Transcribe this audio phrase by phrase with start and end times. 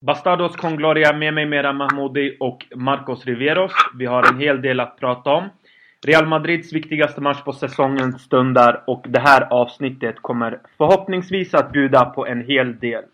[0.00, 3.72] Bastardos con Gloria med mig Mera Mahmoudi och Marcos Riveros.
[3.94, 5.48] Vi har en hel del att prata om.
[6.06, 12.04] Real Madrids viktigaste match på säsongen stundar och det här avsnittet kommer förhoppningsvis att bjuda
[12.04, 13.04] på en hel del.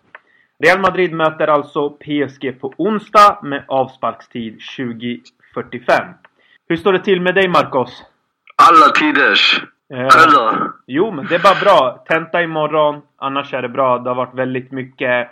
[0.64, 6.14] Real Madrid möter alltså PSG på onsdag med avsparkstid 20.45.
[6.68, 8.02] Hur står det till med dig Marcos?
[8.56, 9.62] Alla tiders.
[9.94, 10.72] Eh, Själv då?
[10.86, 12.04] Jo, men det är bara bra.
[12.08, 13.02] Tenta imorgon.
[13.16, 13.98] Annars är det bra.
[13.98, 15.28] Det har varit väldigt mycket.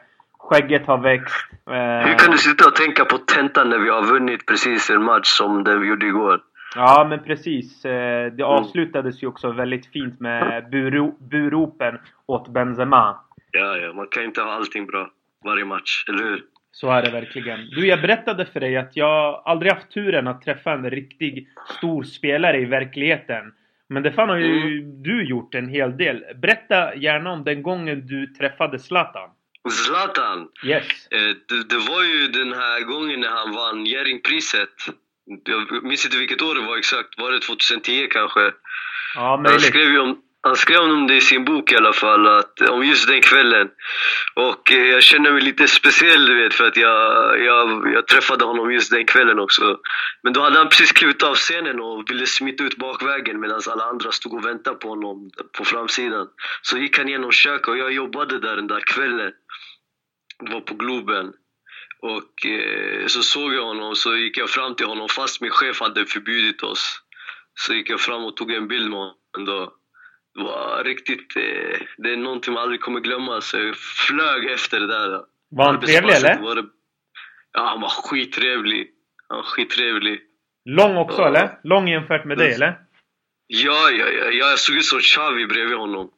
[0.48, 1.34] Skägget har växt.
[1.70, 5.02] Eh, Hur kan du sitta och tänka på tentan när vi har vunnit precis en
[5.05, 6.41] match som den vi gjorde igår?
[6.77, 7.84] Ja, men precis.
[7.84, 13.16] Eh, Det avslutades ju också väldigt fint med buro, buropen åt Benzema.
[13.50, 15.10] Ja, ja, man kan inte ha allting bra
[15.45, 16.42] varje match, eller hur?
[16.72, 17.59] Så är det verkligen.
[17.70, 22.02] Du, jag berättade för dig att jag aldrig haft turen att träffa en riktig stor
[22.02, 23.52] spelare i verkligheten.
[23.88, 26.24] Men det fan har ju du gjort en hel del.
[26.42, 29.30] Berätta gärna om den gången du träffade Zlatan.
[29.71, 30.48] Zlatan!
[30.65, 30.84] Yes.
[31.11, 34.69] Eh, det, det var ju den här gången när han vann Jerringpriset.
[35.45, 37.19] Jag minns inte vilket år det var exakt.
[37.19, 38.41] Var det 2010 kanske?
[39.14, 39.62] Ja, Han möjligt.
[39.62, 42.84] skrev ju om, han skrev om det i sin bok i alla fall, att, om
[42.86, 43.69] just den kvällen.
[44.34, 48.45] Och eh, jag känner mig lite speciell du vet, för att jag, jag, jag träffade
[48.45, 49.79] honom just den kvällen också.
[50.23, 53.84] Men då hade han precis klivit av scenen och ville smita ut bakvägen medan alla
[53.84, 56.27] andra stod och väntade på honom på framsidan.
[56.62, 59.33] Så gick han igenom köket och jag jobbade där den där kvällen.
[60.51, 61.33] Var på Globen.
[62.01, 65.81] Och eh, så såg jag honom, så gick jag fram till honom fast min chef
[65.81, 66.98] hade förbjudit oss.
[67.55, 69.15] Så gick jag fram och tog en bild med honom
[69.47, 69.73] då.
[70.35, 73.41] Det var riktigt, eh, det är någonting man aldrig kommer glömma.
[73.41, 75.20] Så jag flög efter det där.
[75.51, 76.41] Var han trevlig eller?
[76.41, 76.65] Var det,
[77.53, 78.91] ja, han var skittrevlig.
[79.29, 80.20] Han var skittrevlig.
[80.65, 81.29] Lång också Ja.
[81.29, 81.59] eller?
[81.65, 82.57] Lång jämfört med dig Yes.
[82.57, 82.79] eller?
[83.47, 86.11] Ja, ja, ja, jag såg ut som Xavi bredvid honom.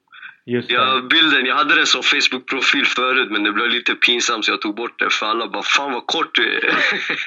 [0.47, 0.65] Det.
[0.69, 4.61] Ja, bilden, jag hade den som Facebook-profil förut men det blev lite pinsamt så jag
[4.61, 6.75] tog bort den för alla bara Fan vad kort du är.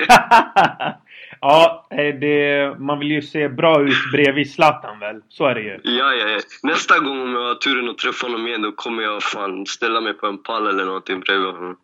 [1.42, 5.22] ja, eh, det, man vill ju se bra ut bredvid Zlatan väl?
[5.30, 5.80] Så är det ju.
[5.84, 6.40] ja, ja, ja.
[6.64, 10.02] Nästa gång om jag har turen att träffa honom igen då kommer jag fan ställa
[10.02, 11.78] mig på en pall eller någonting bredvid honom.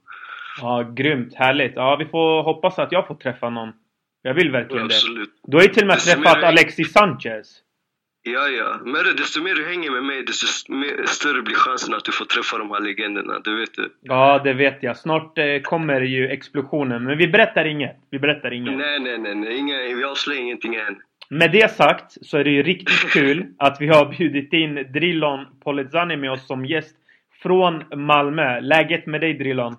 [0.62, 1.34] Ja, grymt.
[1.36, 1.74] Härligt.
[1.76, 3.74] Ja, vi får hoppas att jag får träffa någon.
[4.22, 4.96] Jag vill verkligen det.
[4.96, 5.30] Absolut.
[5.44, 7.60] Du har ju till och med träffat Alexis Sanchez.
[8.26, 8.80] Ja, ja.
[8.84, 10.48] Men desto mer du hänger med mig, desto
[11.08, 13.40] större blir chansen att du får träffa de här legenderna.
[13.40, 13.94] Det vet du.
[14.02, 14.98] Ja, det vet jag.
[14.98, 17.04] Snart eh, kommer ju explosionen.
[17.04, 17.98] Men vi berättar inget.
[18.10, 18.78] Vi berättar inget.
[18.78, 19.36] Nej, nej, nej.
[19.36, 19.58] nej.
[19.58, 21.02] Inga, vi avslöjar ingenting än.
[21.30, 25.46] Med det sagt så är det ju riktigt kul att vi har bjudit in Drillon
[25.64, 26.96] Polezani med oss som gäst
[27.42, 28.60] från Malmö.
[28.60, 29.76] Läget med dig Drillon?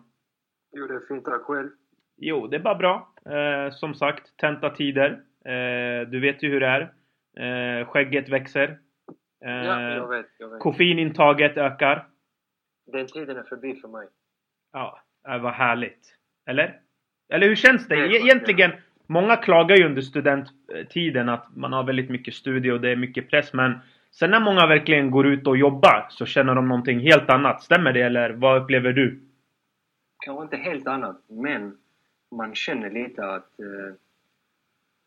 [0.77, 1.25] Jo, det är fint.
[1.25, 1.69] Tack själv.
[2.17, 3.13] Jo, det är bara bra.
[3.27, 5.11] Eh, som sagt, tentatider.
[5.45, 6.93] Eh, du vet ju hur det är.
[7.37, 8.79] Eh, skägget växer.
[9.45, 10.27] Eh, Ja, jag vet.
[10.39, 10.61] Jag vet.
[10.61, 12.07] koffeinintaget ökar.
[12.93, 14.07] Den tiden är förbi för mig.
[14.73, 16.15] Ja, äh, vad härligt.
[16.47, 16.81] Eller?
[17.33, 17.95] Eller hur känns det?
[17.97, 18.73] E- Egentligen,
[19.07, 23.31] många klagar ju under studenttiden att man har väldigt mycket studie och det är mycket
[23.31, 23.53] press.
[23.53, 23.79] Men
[24.11, 27.63] sen när många verkligen går ut och jobbar så känner de någonting helt annat.
[27.63, 29.21] Stämmer det eller vad upplever du?
[30.25, 31.77] Kanske inte helt annat, men
[32.37, 33.95] man känner lite att eh,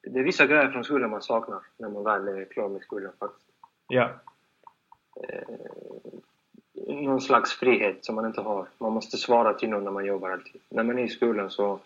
[0.09, 3.11] det är vissa grejer från skolan man saknar när man väl är klar med skolan
[3.19, 3.47] faktiskt.
[3.87, 4.09] Ja.
[6.87, 8.65] Någon slags frihet som man inte har.
[8.77, 10.61] Man måste svara till någon när man jobbar alltid.
[10.69, 11.79] När man är i skolan så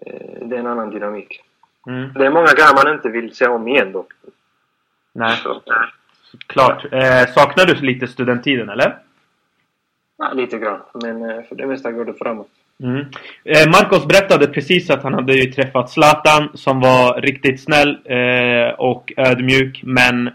[0.00, 1.44] eh, det är en annan dynamik.
[1.86, 2.12] Mm.
[2.12, 4.12] Det är många grejer man inte vill se om igen dock.
[5.12, 5.62] Nej, Så,
[6.46, 6.84] klart.
[6.92, 8.98] Eh, saknar du lite studenttiden eller?
[10.16, 12.50] ja, lite grann, men eh, för det mesta går det framåt.
[12.82, 13.06] Mm.
[13.44, 18.74] Eh, Marcos berättade precis att han hade ju träffat Zlatan som var riktigt snäll eh,
[18.78, 20.26] och ödmjuk men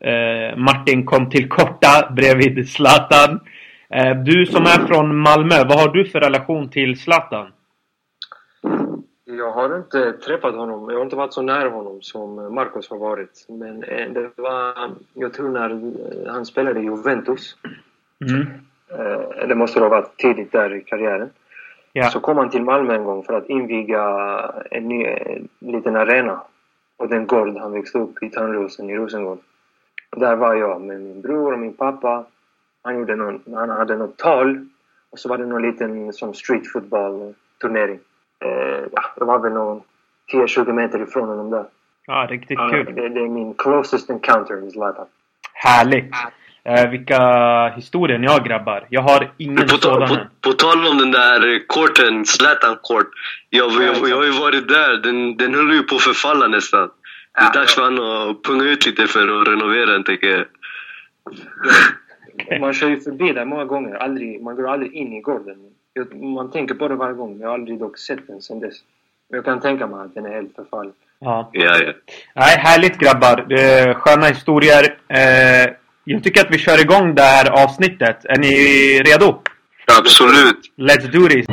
[0.00, 3.40] eh, Martin kom till korta bredvid Zlatan.
[4.24, 7.52] Du som är från Malmö, vad har du för relation till Zlatan?
[9.24, 12.98] Jag har inte träffat honom, jag har inte varit så nära honom som Marcos har
[12.98, 13.46] varit.
[13.48, 13.80] Men
[14.14, 14.74] det var,
[15.14, 17.56] jag tror när han spelade i Juventus,
[18.30, 18.46] Mm.
[19.48, 21.30] det måste ha varit tidigt där i karriären,
[21.92, 22.10] Ja.
[22.10, 24.02] så kom han till Malmö en gång för att inviga
[24.70, 26.40] en ny eh, liten arena.
[26.96, 29.38] Och den gård han växte upp i, Törnrosen i Rosengård.
[30.10, 32.24] Och där var jag med min bror och min pappa.
[32.82, 34.66] Han, gjorde någon, han hade något tal
[35.10, 37.98] och så var det någon liten som street football turnering.
[38.44, 39.82] Eh, ja, det var väl någon
[40.32, 41.64] 10-20 meter ifrån honom där.
[42.06, 42.94] ja, riktigt Ja, kul.
[42.94, 45.06] det, det är min closest encounter med Zlatan.
[45.52, 46.14] Härligt.
[46.68, 47.22] Eh, vilka
[47.76, 48.86] historier ni har grabbar.
[48.88, 53.06] Jag har ingen På, sådan på, på tal om den där eh, korten, Zlatan Court.
[53.50, 54.96] Jag, jag, jag har ju varit där.
[54.96, 56.90] Den, den höll ju på att förfalla nästan.
[57.34, 60.28] Det är Ja, dags för han att punga ut lite för att renovera den tycker
[60.28, 60.44] jag.
[62.60, 63.94] Man kör ju förbi där många gånger.
[63.94, 65.56] Aldrig, man går aldrig in i gården.
[65.92, 67.38] Jag, man tänker på det varje gång.
[67.40, 68.74] Jag har aldrig dock sett den sen dess.
[69.30, 70.92] Men jag kan tänka mig att den är helt förfallen.
[71.20, 71.50] Ja.
[71.52, 71.92] Ja, ja.
[72.34, 73.52] Nej, härligt grabbar.
[73.52, 74.84] Eh, sköna historier.
[75.08, 75.70] Eh,
[76.10, 78.24] jag tycker att vi kör igång det här avsnittet.
[78.24, 78.52] Är ni
[79.02, 79.42] redo?
[79.98, 80.60] Absolut.
[80.78, 81.46] Let's do this!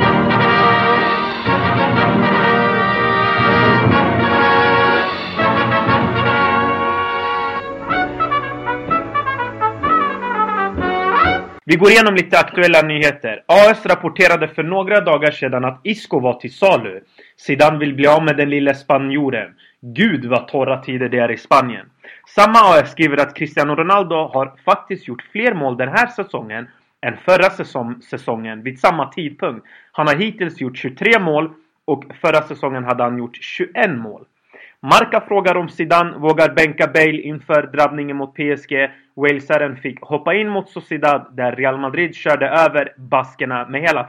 [11.68, 13.42] Vi går igenom lite aktuella nyheter.
[13.46, 17.00] AS rapporterade för några dagar sedan att Isco var till salu.
[17.36, 19.48] Zidane vill bli av med den lille spanjoren.
[19.80, 21.86] Gud vad torra tider det är i Spanien.
[22.26, 26.68] Samma AF skriver att Cristiano Ronaldo har faktiskt gjort fler mål den här säsongen
[27.00, 29.66] än förra säsong, säsongen vid samma tidpunkt.
[29.92, 31.50] Han har hittills gjort 23 mål
[31.84, 34.24] och förra säsongen hade han gjort 21 mål.
[34.80, 38.90] Marca frågar om Zidane vågar bänka Bale inför drabbningen mot PSG.
[39.16, 44.04] Walesaren fick hoppa in mot Sociedad där Real Madrid körde över baskerna med hela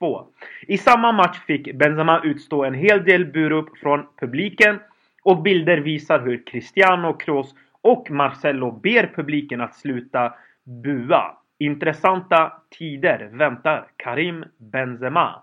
[0.00, 0.26] 5-2.
[0.60, 4.78] I samma match fick Benzema utstå en hel del burop från publiken
[5.22, 10.34] och bilder visar hur Cristiano, Kroos och Marcelo ber publiken att sluta
[10.82, 11.36] bua.
[11.58, 15.42] Intressanta tider väntar Karim Benzema.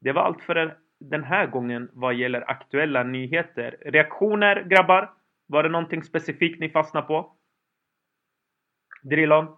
[0.00, 3.76] Det var allt för den här gången vad gäller aktuella nyheter.
[3.80, 5.10] Reaktioner grabbar?
[5.46, 7.32] Var det någonting specifikt ni fastnade på?
[9.02, 9.56] Drillon?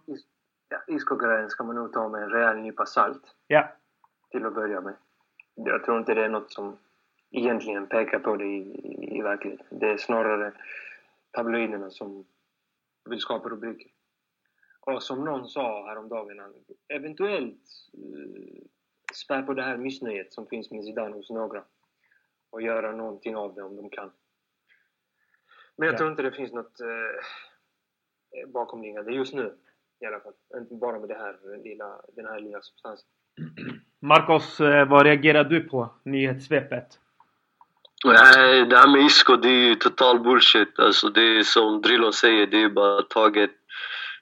[0.69, 3.21] Ja, Isco-grejen ska man nog ta med en rejäl nypa salt.
[3.47, 3.75] Ja.
[4.31, 4.95] Till att börja med.
[5.55, 6.77] Jag tror inte det är något som
[7.31, 9.79] egentligen pekar på det i, i, i verkligheten.
[9.79, 10.53] Det är snarare
[11.31, 12.25] tabloiderna som
[13.09, 13.91] vill skapa rubriker.
[14.79, 16.53] Och som någon sa häromdagen,
[16.87, 17.61] eventuellt
[17.97, 18.63] uh,
[19.13, 21.63] spär på det här missnöjet som finns med Zidane hos några
[22.49, 24.11] och göra någonting av det om de kan.
[25.75, 25.97] Men jag Ja.
[25.97, 29.57] tror inte det finns något eh, bakomliggande just nu
[29.99, 30.33] i alla fall.
[30.55, 33.09] Inte bara med det här lilla, den här lilla substansen.
[34.01, 36.87] Marcos, eh, vad reagerar du på nyhetssvepet?
[38.05, 40.79] Nej, det här med Isco, det är ju total bullshit.
[40.79, 43.51] Alltså det är som Drillon säger, det är bara taget.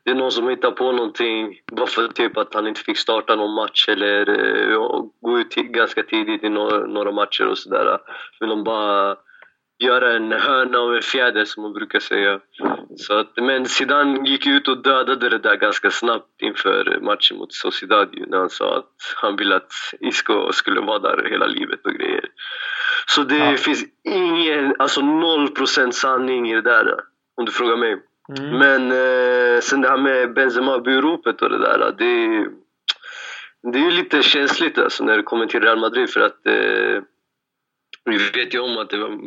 [0.04, 3.36] Det är någon som hittar på någonting bara för typ att han inte fick starta
[3.36, 4.78] någon match eller eh,
[5.22, 7.98] gå ut ganska tidigt i några, några matcher och sådär.
[8.40, 9.16] Vill de bara
[9.80, 12.40] göra en höna och en fjäder som man brukar säga.
[12.96, 17.54] Så att, men Zidane gick ut och dödade det där ganska snabbt inför matchen mot
[17.54, 21.86] Sociedad ju, när han sa att han ville att Isco skulle vara där hela livet
[21.86, 22.26] och grejer.
[23.08, 23.58] Så det Ja.
[23.58, 26.96] finns ingen, alltså noll procent sanning i det där
[27.38, 27.98] om du frågar mig.
[28.40, 28.58] Mm.
[28.58, 32.48] Men eh, sen det här med Benzema-buropet och det där, det
[33.72, 37.04] det är ju lite känsligt alltså när det kommer till Real Madrid för att eh,
[38.06, 39.20] vi vet ju om att det var,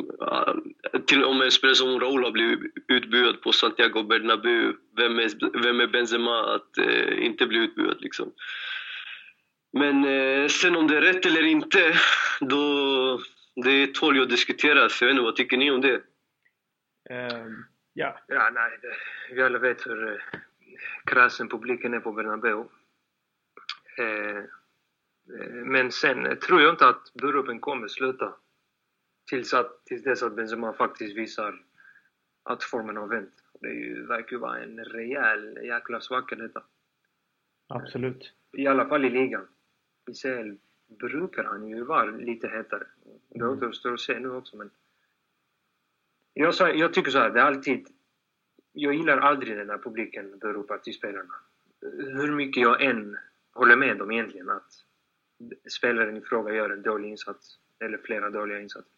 [1.05, 4.73] till och med en spelare som Raúl har blivit utbuad på Santiago Bernabéu.
[4.97, 8.31] Vem är, vem är Benzema att eh, inte bli utbuad liksom?
[9.73, 11.93] Men eh, sen om det är rätt eller inte,
[12.39, 13.19] då
[13.63, 15.01] det tål ju att diskuteras.
[15.01, 16.01] Jag vet inte, vad tycker ni om det?
[17.09, 17.63] Ehm,
[17.93, 18.19] ja.
[18.27, 20.39] Ja, nej, det, vi alla vet hur eh,
[21.05, 22.65] kräsen publiken är på Bernabéu.
[23.97, 28.33] Eh, eh, men sen eh, tror jag inte att buropen kommer sluta.
[29.29, 31.63] Tills, att, tills dess att Benzema faktiskt visar
[32.43, 33.43] att formen har vänt.
[33.61, 36.63] Det är ju, verkar ju vara en rejäl jäkla svacka detta.
[37.67, 38.33] Absolut.
[38.57, 39.47] I alla fall i ligan.
[40.09, 40.57] I CL
[40.99, 42.87] brukar han ju vara lite hetare.
[43.29, 44.69] Det återstår att se nu också men...
[46.33, 47.87] Jag, sa, jag tycker så här, det är alltid...
[48.71, 51.33] Jag gillar aldrig när publiken ropar till spelarna.
[51.97, 53.17] Hur mycket jag än
[53.51, 54.71] håller med dem egentligen att
[55.71, 57.59] spelaren i fråga gör en dålig insats.
[57.79, 58.96] Eller flera dåliga insatser.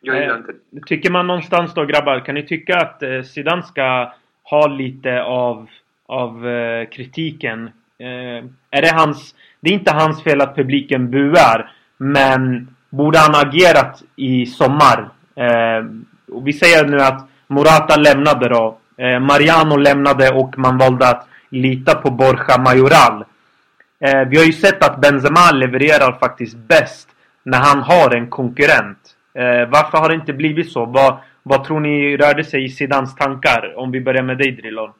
[0.00, 0.86] Jag gillar Eh, inte det.
[0.86, 5.68] Tycker man någonstans då grabbar, kan ni tycka att eh, Zidane ska ha lite av,
[6.06, 7.70] av eh, kritiken?
[7.98, 9.34] Eh, är det hans...
[9.60, 15.08] Det är inte hans fel att publiken buar, men borde han agerat i sommar?
[15.34, 15.84] Eh,
[16.32, 18.78] och vi säger nu att Morata lämnade då.
[18.96, 23.24] Eh, Mariano lämnade och man valde att lita på Borja Majoral.
[24.00, 27.08] Eh, vi har ju sett att Benzema levererar faktiskt bäst
[27.42, 29.16] när han har en konkurrent.
[29.34, 30.84] Eh, varför har det inte blivit så?
[30.84, 33.74] Vad, vad tror ni rörde sig i Zidans tankar?
[33.76, 34.92] Om vi börjar med dig Drillon.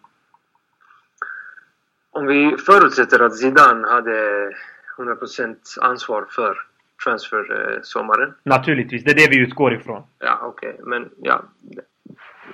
[2.11, 4.51] Om vi förutsätter att Zidane hade
[4.99, 6.57] 100% ansvar för
[7.05, 8.35] transfer-sommaren.
[8.43, 10.03] Naturligtvis, det är det vi utgår ifrån.
[10.19, 10.77] Ja, okej.
[10.83, 11.43] Men ja.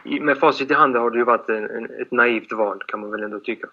[0.04, 3.11] Med facit i hand har det ju varit en, en, ett naivt val kan man
[3.11, 3.66] väl ändå tycka.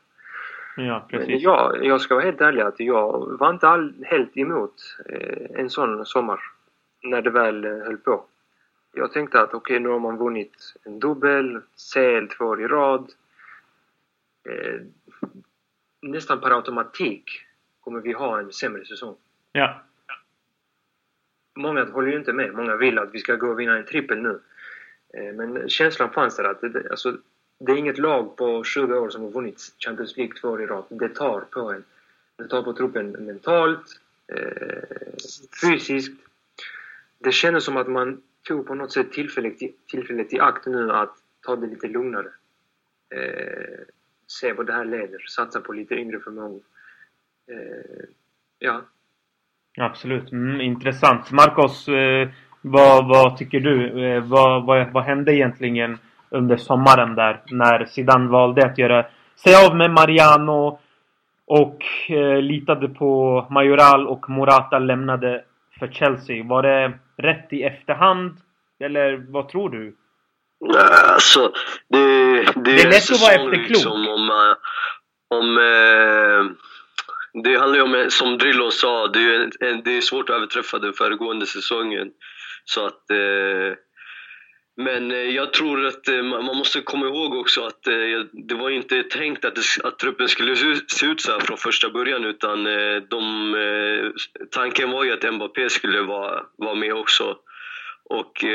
[0.75, 1.43] Ja, Men precis.
[1.43, 4.73] ja, jag ska vara helt ärlig att jag var inte all, helt emot
[5.09, 6.39] eh, en sån sommar.
[7.03, 8.25] När det väl eh, höll på.
[8.93, 11.61] Jag tänkte att okej, nu har man vunnit en dubbel,
[11.93, 13.11] CL två år i rad.
[14.49, 14.81] Eh,
[16.01, 17.31] nästan per automatik
[17.79, 19.15] kommer vi ha en sämre säsong.
[19.51, 19.81] Ja.
[21.55, 22.53] Många håller ju inte med.
[22.53, 24.39] Många vill att vi ska gå och vinna en trippel nu.
[25.13, 27.17] Eh, Men känslan fanns där att det, alltså,
[27.59, 30.65] det är inget lag på 20 år som har vunnit Champions League två år i
[30.65, 30.83] rad.
[30.89, 31.83] Det tar på en.
[32.35, 34.83] Det tar på truppen mentalt, eh,
[35.61, 36.19] fysiskt.
[37.23, 40.91] Det kändes som att man tog på något sätt tillfället, i- tillfället i akt nu
[40.91, 41.15] att
[41.45, 42.27] ta det lite lugnare.
[43.15, 43.79] Eh,
[44.27, 45.19] se vad det här leder.
[45.27, 46.61] Satsa på lite yngre förmågor.
[47.51, 48.05] Eh,
[48.59, 48.81] ja,
[49.79, 50.31] Absolut.
[50.31, 51.31] Mm, intressant.
[51.31, 52.29] Marcos, eh,
[52.61, 54.05] vad, vad tycker du?
[54.05, 55.97] Eh, vad, vad, vad hände egentligen
[56.29, 60.79] under sommaren där när Zidane valde att göra sig av med Mariano
[61.45, 65.43] och eh, litade på Majoral och Morata lämnade
[65.79, 66.43] för Chelsea?
[66.43, 68.37] Var det rätt i efterhand?
[68.79, 69.95] Eller vad tror du?
[70.77, 71.53] Alltså,
[71.89, 73.69] det, det, Det är lätt att vara efterklok.
[73.69, 74.55] Liksom, om, eh,
[75.37, 76.51] om, eh,
[77.43, 80.79] det handlar ju om, eh, som Drillo sa, det är, det är svårt att överträffa
[80.79, 82.11] den föregående säsongen.
[82.65, 83.09] Så att...
[83.11, 83.77] Eh,
[84.77, 87.93] men eh, jag tror att eh, man måste komma ihåg också att eh,
[88.31, 90.55] det var inte tänkt att, det, att truppen skulle
[90.87, 92.63] se ut- så här från första början utan
[93.09, 94.13] de,
[94.51, 97.37] tanken var ju att Mbappé skulle vara, vara med också.
[98.09, 98.45] Och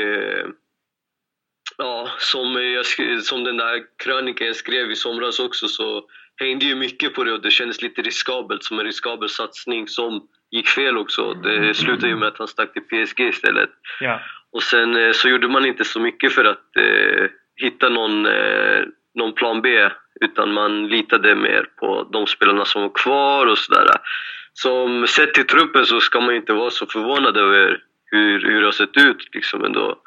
[1.77, 2.85] Ja, som, jag
[3.23, 6.03] som den där krönikan jag skrev i somras också så
[6.35, 10.27] hängde ju mycket på det och det kändes lite riskabelt, som en riskabel satsning som
[10.51, 11.33] gick fel också.
[11.33, 13.69] Det slutade ju med att han stack till PSG istället.
[13.99, 14.21] Ja.
[14.51, 18.81] Och sen eh, så gjorde man inte så mycket för att eh, hitta någon, eh,
[19.15, 19.89] någon plan B
[20.21, 23.89] utan man litade mer på de spelarna som var kvar och sådär.
[24.53, 28.67] Som sett till truppen så ska man inte vara så förvånad över hur, hur det
[28.67, 30.01] har sett ut liksom ändå.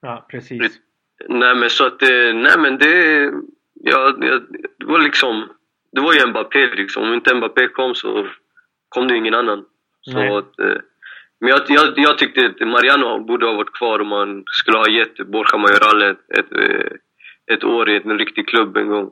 [0.00, 0.78] Ja, precis.
[1.28, 3.30] Nej men så att, eh, nej men det,
[3.74, 4.42] ja, det
[4.84, 5.48] var liksom,
[5.92, 7.02] det var ju Mbappé liksom.
[7.02, 8.28] Om inte Mbappé kom så
[8.88, 9.64] kom det ingen annan.
[10.00, 10.28] Så Nej.
[10.28, 10.76] att, eh,
[11.42, 14.88] men jag, jag, jag tyckte att Mariano borde ha varit kvar om man skulle ha
[14.88, 19.10] gett Borja Majoral ett, ett, eh, ett år i en riktig klubb en gång.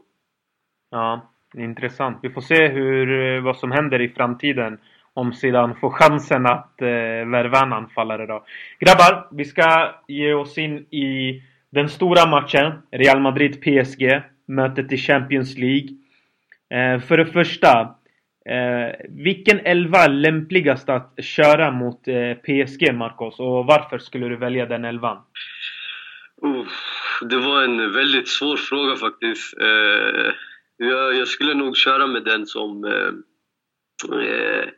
[0.90, 2.18] Ja, intressant.
[2.22, 4.78] Vi får se hur, eh, vad som händer i framtiden.
[5.14, 8.44] Om Zidane får chansen att eh, värva en anfallare då.
[8.78, 12.72] Grabbar, vi ska ge oss in i den stora matchen.
[12.90, 14.22] Real Madrid-PSG.
[14.46, 15.88] Mötet i Champions League.
[16.70, 17.94] Eh, för det första.
[18.46, 23.40] Eh, vilken elva är lämpligast att köra mot eh, PSG, Marcos?
[23.40, 25.16] Och varför skulle du välja den elvan?
[26.44, 26.66] Uh,
[27.22, 29.58] det var en väldigt svår fråga faktiskt.
[29.60, 30.32] Eh,
[30.76, 32.84] jag, jag skulle nog köra med den som...
[32.84, 33.12] Eh,
[34.18, 34.68] eh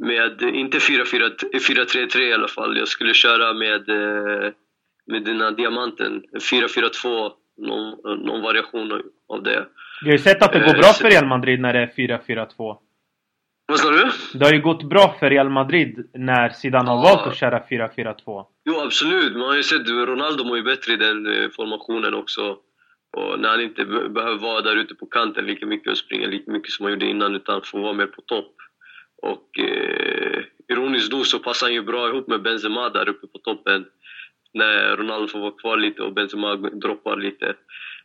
[0.00, 2.76] med, inte 4-4 4-3-3 i alla fall.
[2.76, 4.52] Jag skulle köra med, eh,
[5.06, 6.22] med den här diamanten.
[6.32, 9.66] 4-4-2, någon, någon variation av det.
[10.02, 11.78] Vi har ju sett att det går Eh, bra så- för Real Madrid när det
[11.78, 12.78] är 4-4-2.
[13.68, 14.10] Vad sa du?
[14.38, 18.46] Det har ju gått bra för Real Madrid när Zidane har valt att köra 4-4-2.
[18.64, 19.32] Jo, absolut.
[19.32, 22.56] Man har ju sett Ronaldo mår ju bättre i den eh, formationen också.
[23.16, 26.26] Och när han inte be- behöver vara där ute på kanten lika mycket och springa
[26.26, 28.54] lika mycket som han gjorde innan utan får vara mer på topp.
[29.22, 33.38] Och eh, ironiskt nog så passar han ju bra ihop med Benzema där uppe på
[33.38, 33.84] toppen.
[34.54, 37.54] När Ronaldo får vara kvar lite och Benzema droppar lite.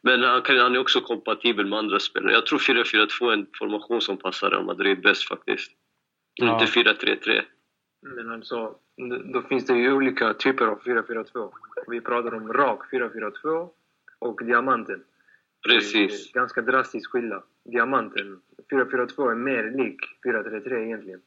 [0.04, 2.34] Men han, kan, han är också kompatibel med andra spelare.
[2.34, 5.72] Jag tror 4-4-2 är en formation som passar Real Madrid bäst faktiskt.
[6.34, 6.54] Ja.
[6.54, 7.42] Inte 4-3-3.
[8.02, 8.76] Men alltså,
[9.34, 11.52] då finns det ju olika typer av 4-4-2.
[11.88, 13.70] Vi pratar om rak 4-4-2
[14.20, 15.04] och diamanten.
[15.64, 16.30] Det Precis.
[16.30, 17.44] är ganska drastisk skillnad.
[17.66, 18.42] Diamanten,
[18.72, 21.22] 4-4-2 är mer lik 4-3-3 egentligen.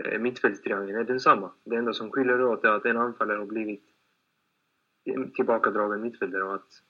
[0.00, 1.50] Eh, Mittfältstriangeln är densamma.
[1.64, 3.84] Det enda som skiljer åt är att en anfallare har blivit
[5.34, 6.82] tillbakadragen mittfältare och att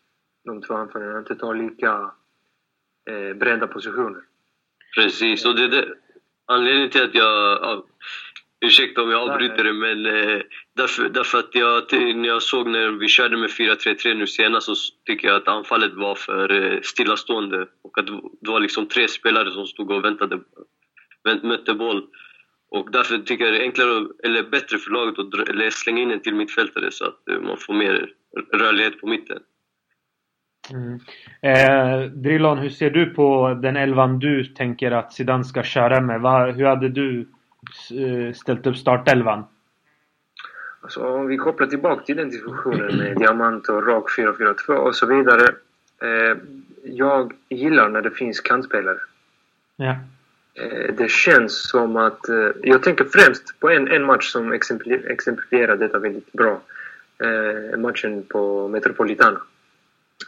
[0.45, 2.11] de två anfallarna inte tar lika
[3.11, 4.23] eh, breda positioner.
[4.95, 5.89] Precis, och det är det.
[6.47, 7.59] Anledningen till att jag...
[7.63, 7.85] Ja,
[8.61, 10.41] ursäkta om jag avbryter det, men eh,
[10.77, 14.75] därför, därför att jag, när jag såg när vi körde med 4-3-3 nu senast så
[15.07, 17.67] tycker jag att anfallet var för eh, stillastående.
[17.83, 20.41] Och att det var liksom tre spelare som stod och väntade,
[21.25, 22.07] vänt, mötte boll.
[22.71, 26.21] Och därför tycker jag det är enklare, eller bättre för laget att slänga in en
[26.21, 28.13] till mittfältare så att eh, man får mer
[28.53, 29.43] rörlighet på mitten.
[30.71, 31.01] Mm.
[31.41, 36.21] Eh, Drillon, hur ser du på den elvan du tänker att Zidane ska köra med?
[36.21, 37.27] Va, hur hade du
[37.91, 39.45] eh, ställt upp startelvan?
[40.81, 45.07] Alltså, om vi kopplar tillbaka till den diskussionen med diamant och rak 4-4-2 och så
[45.07, 45.55] vidare.
[46.03, 46.37] Eh,
[46.83, 48.99] jag gillar när det finns kantspelare.
[49.77, 49.97] Ja.
[50.55, 52.29] Eh, det känns som att...
[52.29, 56.61] Eh, jag tänker främst på en, en match som exempli- exemplifierar detta väldigt bra.
[57.19, 59.39] Eh, matchen på Metropolitano.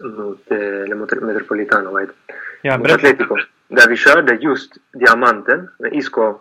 [0.00, 2.34] Mot, eh, eller mot Metropolitano, vad heter det?
[2.62, 2.90] Ja, mot.
[2.90, 3.36] Atletico.
[3.68, 6.38] Där vi körde just diamanten med Isco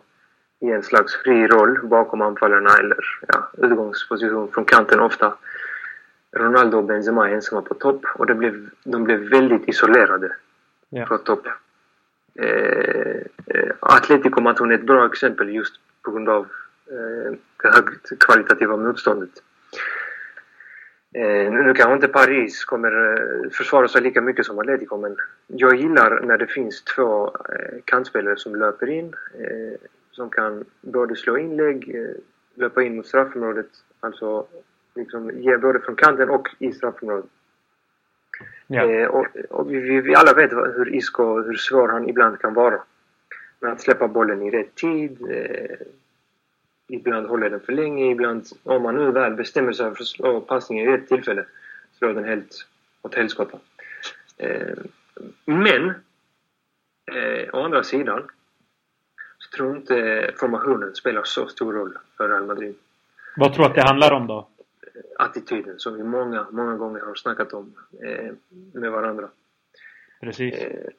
[0.60, 2.98] i en slags fri roll bakom anfallarna eller
[3.28, 5.34] ja, utgångsposition från kanten ofta.
[6.38, 10.36] Ronaldo och Benzema ensamma på topp och det blev, de blev väldigt isolerade
[10.90, 11.06] Ja.
[11.06, 11.48] på topp.
[12.40, 16.48] Eh, eh, Atletico Madrid är ett bra exempel just på grund av
[16.92, 17.34] eh,
[17.64, 19.30] det högt kvalitativa motståndet.
[21.16, 25.18] Eh, nu kanske inte Paris kommer eh, försvara sig lika mycket som Atletico men
[25.48, 29.80] jag gillar när det finns två eh, kantspelare som löper in eh,
[30.12, 32.16] som kan både slå inlägg, eh,
[32.56, 33.70] löpa in mot straffområdet,
[34.00, 34.46] alltså
[34.96, 37.30] liksom ge både från kanten och i straffområdet.
[38.68, 38.92] Ja.
[38.92, 42.82] Eh, och, och vi, vi, alla vet hur Isco, hur svår han ibland kan vara.
[43.60, 45.18] Med att släppa bollen i rätt tid.
[46.88, 50.42] Ibland håller den för länge, ibland om man nu väl bestämmer sig för att slå
[50.42, 51.46] passningen i rätt tillfälle
[51.98, 52.68] slår den helt
[53.02, 53.60] åt helskotta.
[54.38, 54.78] Eh,
[55.46, 55.90] men
[57.12, 58.24] eh, å andra sidan
[59.38, 62.76] så tror jag inte formationen spelar så stor roll för Real Madrid
[63.36, 64.48] Vad tror du att det handlar om då?
[65.20, 67.74] attityden som vi många, många gånger har snackat om
[68.04, 68.32] eh,
[68.74, 69.30] med varandra.
[70.22, 70.54] Precis.
[70.54, 70.90] Eh,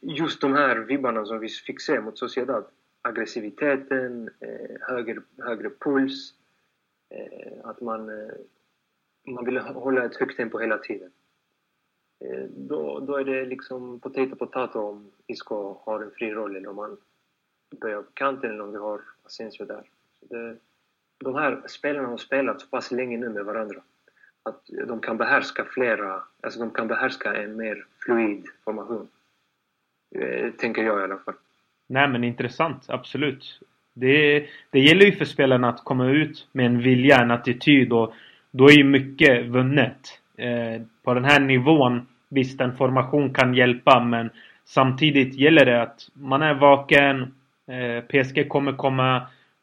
[0.00, 2.64] just de här vibbarna som vi fick se mot Sociedad.
[3.02, 4.51] Aggressiviteten, eh,
[4.88, 6.34] högre, högre puls.
[7.10, 8.34] Eh, att man, eh,
[9.26, 11.10] man vill hålla ett högt tempo hela tiden.
[12.20, 16.68] Eh, då, då är det liksom potato potato om Isco har en fri roll eller
[16.68, 16.96] om man
[17.80, 19.84] börjar på kanten eller om vi har Asensio där.
[20.20, 20.56] Så det,
[21.18, 23.82] de här spelarna har spelat så pass länge nu med varandra
[24.42, 29.08] att de kan behärska flera, alltså de kan behärska en mer fluid formation.
[30.14, 31.34] Eh, tänker jag i alla fall.
[31.86, 33.60] Nej men intressant, absolut.
[33.94, 38.14] Det, det gäller ju för spelarna att komma ut med en vilja, en attityd och
[38.50, 40.18] då är ju mycket vunnet.
[40.38, 44.30] Eh, på den här nivån, visst en formation kan hjälpa men
[44.64, 47.34] samtidigt gäller det att man är vaken.
[47.68, 49.16] Eh, PSG kommer komma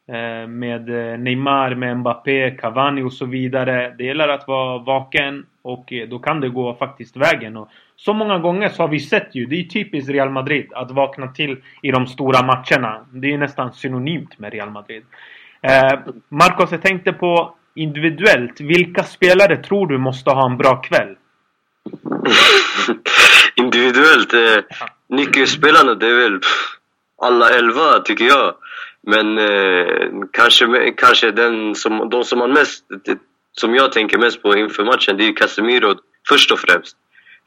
[0.08, 3.94] eh, med eh, Neymar, med Mbappé, Cavani och så vidare.
[3.98, 7.56] Det gäller att vara vaken och eh, då kan det gå faktiskt vägen.
[7.56, 7.68] Och
[8.04, 11.28] så många gånger så har vi sett ju, det är typiskt Real Madrid att vakna
[11.28, 13.06] till i de stora matcherna.
[13.12, 15.02] Det är nästan synonymt med Real Madrid.
[15.62, 18.60] Eh, Marcos, jag tänkte på individuellt.
[18.60, 21.16] Vilka spelare tror du måste ha en bra kväll?
[23.56, 24.64] Individuellt, eh,
[25.08, 26.40] nyckelspelarna det är väl
[27.22, 28.54] alla elva tycker jag.
[29.02, 32.84] Men eh, kanske, kanske den som, de som man mest,
[33.52, 35.94] som jag tänker mest på inför matchen, det är Casemiro
[36.28, 36.96] först och främst.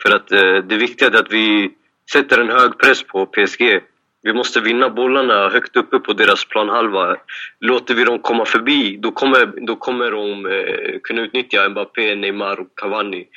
[0.03, 1.71] För att eh, det viktiga är att vi
[2.11, 3.81] sätter en hög press på PSG.
[4.21, 7.17] Vi måste vinna bollarna högt uppe på deras planhalva.
[7.59, 12.59] Låter vi dem komma förbi, då kommer, då kommer de eh, kunna utnyttja Mbappé, Neymar
[12.59, 13.27] och Cavani.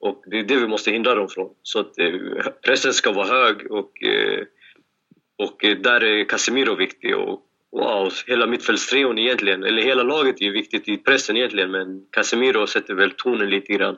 [0.00, 1.50] Och det är det vi måste hindra dem från.
[1.62, 2.12] Så att eh,
[2.64, 4.44] pressen ska vara hög och, eh,
[5.38, 7.16] och eh, där är Casemiro viktig.
[7.16, 12.06] Och wow, hela mittfältstrion egentligen, eller hela laget är ju viktigt i pressen egentligen men
[12.10, 13.96] Casemiro sätter väl tonen lite grann.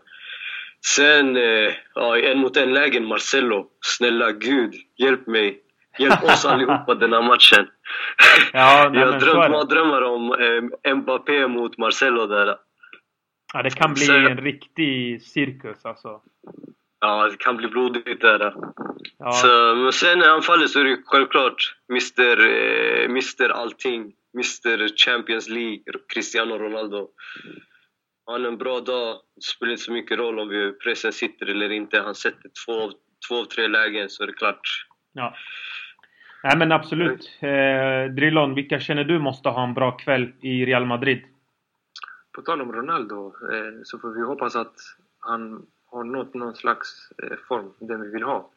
[0.86, 3.66] Sen, eh, ja, en mot en lägen Marcelo.
[3.80, 5.60] Snälla gud, hjälp mig.
[5.98, 7.68] Hjälp oss allihopa den här matchen.
[8.52, 10.32] Ja, nej, jag har drömt mardrömmar om
[10.84, 12.56] eh, Mbappé mot Marcelo där.
[13.52, 16.20] Ja, det kan bli Sen- en riktig cirkus alltså.
[17.00, 18.54] Ja, det kan bli blodigt där.
[19.18, 24.12] Ja, Så, men sen i anfallet så är det självklart Mr, eh, Mr allting.
[24.34, 25.82] Mr Champions League,
[26.14, 27.08] Cristiano Ronaldo.
[28.30, 31.46] Har han en bra dag, det spelar inte så mycket roll om vi pressen sitter
[31.46, 32.00] eller inte.
[32.00, 32.92] Han sätter två, av-
[33.28, 34.60] två av tre lägen så är det klart.
[35.12, 35.34] ja.
[36.44, 37.30] Nej men absolut.
[37.40, 41.22] Eh, Drillon, vilka känner du måste ha en bra kväll i Real Madrid?
[42.32, 44.74] På tal om Ronaldo eh, så får vi hoppas att
[45.18, 48.50] han har nått någon slags eh, form, den vi vill ha.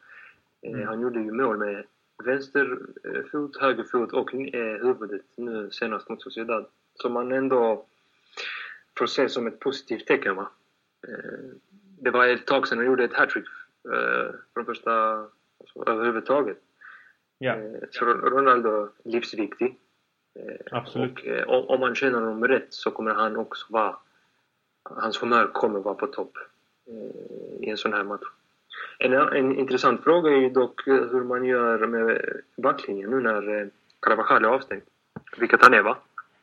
[0.65, 0.88] Eh, Mm.
[0.88, 1.86] Han gjorde ju mål med
[2.25, 6.65] vänster eh, fot, höger fot och eh, huvudet nu senast mot Sociedad.
[6.95, 7.86] Som man ändå
[8.97, 10.36] får se som ett positivt tecken.
[10.36, 10.49] Va?
[11.08, 11.49] Eh,
[11.99, 13.45] det var ett tag sedan han gjorde ett hattrick
[13.93, 15.13] eh, från första,
[15.60, 16.58] alltså, överhuvudtaget.
[17.38, 19.79] Ja, Eh, Så Ronaldo är livsviktig.
[20.71, 21.19] Absolut.
[21.47, 23.95] Och, om, man känner honom rätt så kommer han också vara...
[24.84, 26.38] Hans humör kommer vara på topp
[27.60, 28.23] i en sån här match.
[28.99, 34.45] En, en intressant fråga är ju dock hur man gör med backlinjen nu när Carvajal
[34.45, 34.82] är avstängd.
[35.38, 35.97] Vilket han är va?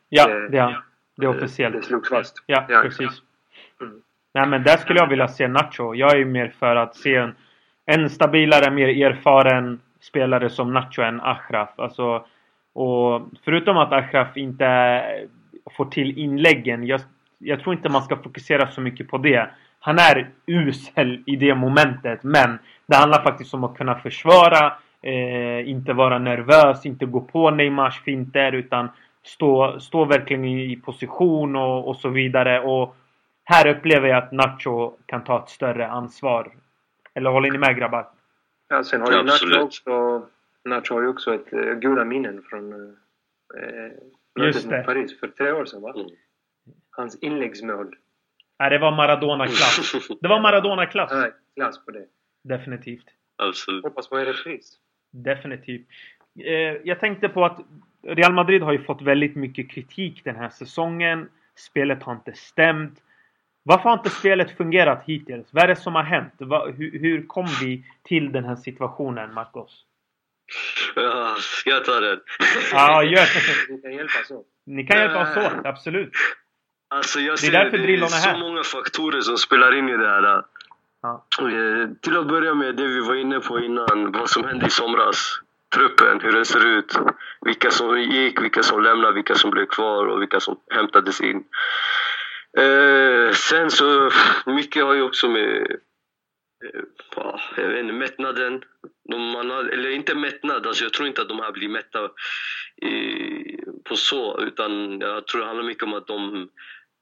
[0.09, 0.83] ja det, är,
[1.17, 1.75] det är Eh, officiellt.
[1.75, 2.43] Det slogs fast.
[2.45, 3.21] Ja, Ja, precis.
[3.81, 4.01] Mm.
[4.33, 5.95] Nej men där skulle jag vilja se Nacho.
[5.95, 7.35] Jag är ju mer för att se en,
[7.85, 11.69] en stabilare, mer erfaren spelare som Nacho än Achraf.
[11.75, 12.25] Alltså,
[12.73, 15.01] och förutom att Achraf inte
[15.77, 16.87] får till inläggen.
[16.87, 17.01] Jag,
[17.37, 19.49] jag tror inte man ska fokusera så mycket på det.
[19.79, 25.69] Han är usel i det momentet men det handlar faktiskt om att kunna försvara eh,
[25.69, 28.89] inte vara nervös, inte gå på Neymars finter utan
[29.23, 32.59] stå, stå verkligen i, position och, och så vidare.
[32.59, 32.95] Och
[33.43, 36.51] här upplever jag att Nacho kan ta ett större ansvar.
[37.13, 38.07] Eller håller ni med grabbar?
[38.67, 40.25] Ja, sen har ju Nacho också,
[40.65, 42.91] Nacho har ju också ett uh, goda minnen från uh,
[44.39, 44.83] Just det.
[44.83, 45.93] Paris för tre år sedan va?
[45.95, 46.07] Mm.
[46.89, 47.95] Hans inläggsmål.
[48.59, 49.95] Nej, det var Maradona-klass.
[50.21, 51.11] Det var Maradona-klass.
[51.13, 52.05] Nej, klass på det.
[52.43, 53.05] Definitivt.
[53.35, 53.83] Absolut.
[53.83, 54.77] Hoppas på en repris.
[55.11, 55.87] Definitivt.
[56.39, 56.53] Eh,
[56.83, 57.59] jag tänkte på att
[58.03, 61.29] Real Madrid har ju fått väldigt mycket kritik den här säsongen.
[61.55, 62.99] Spelet har inte stämt.
[63.63, 65.47] Varför har inte spelet fungerat hittills?
[65.51, 66.33] Vad är det som har hänt?
[66.77, 69.85] hur, hur kom vi till den här situationen, Marcos?
[70.95, 72.19] Ja, ska jag ta den?
[72.71, 73.73] Ja, gör det.
[73.73, 74.45] Ni kan hjälpas åt.
[74.65, 76.11] Ni kan hjälpa oss åt, absolut.
[76.89, 79.97] Alltså jag ser, det är, därför det är så många faktorer som spelar in i
[79.97, 80.43] det här.
[81.01, 81.25] Ja.
[81.39, 84.69] Eh, till att börja med det vi var inne på innan, vad som hände i
[84.69, 85.41] somras.
[85.73, 86.93] Truppen, hur den ser ut.
[87.41, 91.43] Vilka som gick, vilka som lämnade, vilka som blev kvar och vilka som hämtades in.
[92.57, 94.11] Eh, sen så,
[94.45, 95.77] mycket har ju också med
[96.65, 96.81] eh,
[97.57, 98.63] jag vet inte, mättnaden.
[99.09, 102.09] De, man har, eller inte mättnad, alltså jag tror inte att de här blir mätta
[102.81, 104.39] i, på så.
[104.41, 106.49] Utan jag tror det handlar mycket om att de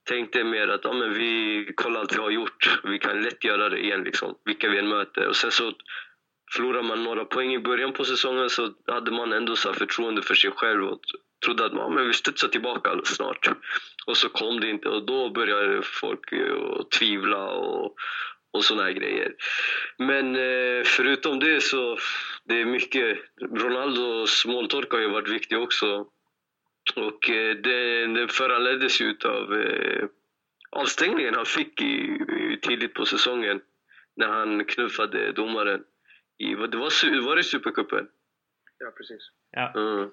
[0.10, 2.80] tänkte mer att ja, men vi kollar allt vi har gjort.
[2.84, 5.28] Vi kan lätt göra det igen, liksom, vilka vi än möter.
[5.28, 5.74] Och sen så
[6.54, 10.36] förlorar man några poäng i början på säsongen så hade man ändå så förtroende för
[10.36, 11.00] sig själv och
[11.46, 13.50] trodde att man men vi studsar tillbaka snart.
[14.06, 16.32] Och så kom det inte och då började folk
[16.62, 17.96] och tvivla och,
[18.52, 19.34] och såna här grejer.
[19.98, 21.98] Men eh, förutom det så
[22.44, 26.08] det är mycket, Ronaldos måltorka har ju varit viktig också.
[26.96, 30.06] Och eh, den, föranleddes ju av eh,
[30.70, 33.62] avstängningen han fick i, i, tidigt på säsongen
[34.16, 35.84] när han knuffade domaren.
[36.40, 38.08] I, det var, var det Supercupen?
[38.80, 39.32] Ja, precis.
[39.52, 39.74] Ja.
[39.76, 40.10] Mm.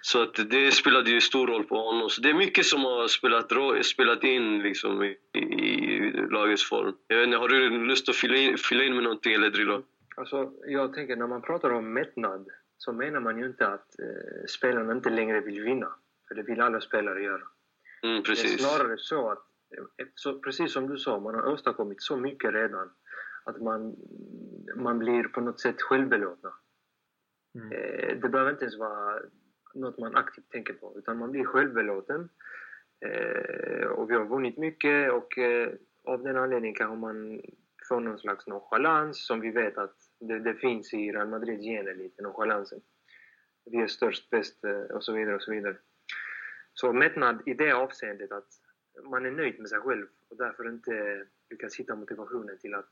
[0.00, 2.10] Så att det spelade ju stor roll på honom.
[2.10, 3.52] Så det är mycket som har spelat,
[3.86, 6.96] spelat in liksom i, i lagets form.
[7.06, 9.82] Jag vet inte, har du lust att fylla in, fylla in med någonting eller Drillo?
[10.16, 14.44] Alltså, jag tänker när man pratar om mättnad så menar man ju inte att eh,
[14.48, 15.94] spelarna inte längre vill vinna.
[16.28, 17.42] För det vill alla spelare göra.
[18.02, 19.38] Mm, det är snarare så att,
[19.76, 22.90] eh, så, precis som du sa, man har åstadkommit så mycket redan
[23.46, 23.96] att man,
[24.76, 26.52] man blir på något sätt självbelåtna.
[27.54, 27.72] Mm.
[27.72, 29.20] Eh, det behöver inte ens vara
[29.74, 32.28] något man aktivt tänker på, utan man blir självbelåten.
[33.06, 35.72] Eh, och vi har vunnit mycket och eh,
[36.04, 37.42] av den anledningen kanske man
[37.88, 41.94] får någon slags nonchalans som vi vet att det, det finns i Real Madrids gener
[41.94, 42.80] lite, nonchalansen.
[43.70, 45.76] Vi är störst, bäst och så vidare och så vidare.
[46.74, 48.48] Så mättnad i det avseendet att
[49.04, 52.90] man är nöjd med sig själv och därför inte lyckas hitta motivationen till att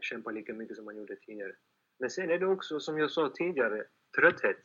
[0.00, 1.52] kämpa lika mycket som man gjorde tidigare.
[1.98, 3.84] Men sen är det också, som jag sa tidigare,
[4.16, 4.60] trötthet.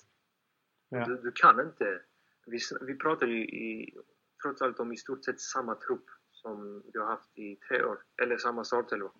[0.89, 1.05] Ja.
[1.05, 2.01] Du, du, kan inte...
[2.45, 3.97] Vi, vi pratar ju i,
[4.43, 7.97] trots allt om i stort sett samma trupp som vi har haft i tre år,
[8.21, 9.11] eller samma startelva.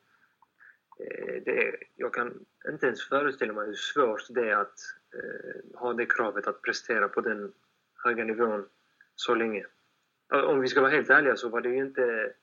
[0.99, 4.79] Eh, det, jag kan inte ens föreställa mig hur svårt det är att
[5.13, 7.53] eh, ha det kravet att prestera på den
[8.03, 8.69] höga nivån
[9.15, 9.65] så länge.
[10.33, 12.33] Om vi ska vara helt ärliga så var det ju inte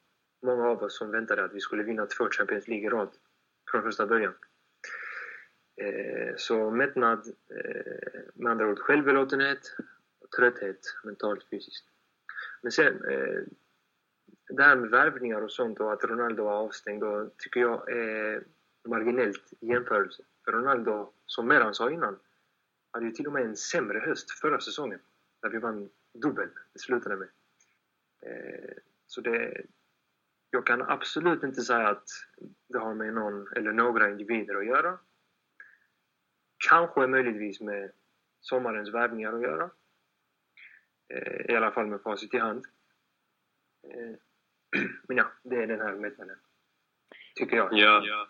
[0.43, 3.11] många av oss som väntade att vi skulle vinna två Champions League i rad
[3.73, 4.35] från första början.
[5.77, 9.77] Eh, så mättnad, eh, med andra ord självbelåtenhet,
[10.37, 11.85] trötthet mentalt, fysiskt.
[12.63, 13.41] Men sen, eh,
[14.49, 18.45] det här med värvningar och sånt och att Ronaldo var avstängd, då tycker jag är
[18.89, 20.23] marginellt i jämförelse.
[20.45, 22.19] För Ronaldo, som Meran sa innan,
[22.91, 25.01] hade ju till och med en sämre höst förra säsongen.
[25.43, 27.29] Där vi vann dubbel, det slutade med.
[29.07, 29.65] Så det,
[30.53, 32.09] jag kan absolut inte säga att
[32.69, 34.99] det har med någon eller några individer att göra.
[36.69, 37.93] Kanske möjligtvis med
[38.41, 39.71] sommarens värvningar att göra.
[41.15, 42.65] Eh, I alla fall med facit i hand.
[43.89, 44.17] Eh,
[45.09, 46.39] men ja, det är den här mättnaden.
[47.35, 47.73] Tycker jag.
[47.73, 48.29] Ja.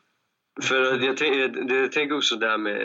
[0.62, 1.20] För jag,
[1.70, 2.80] jag tänker också det här med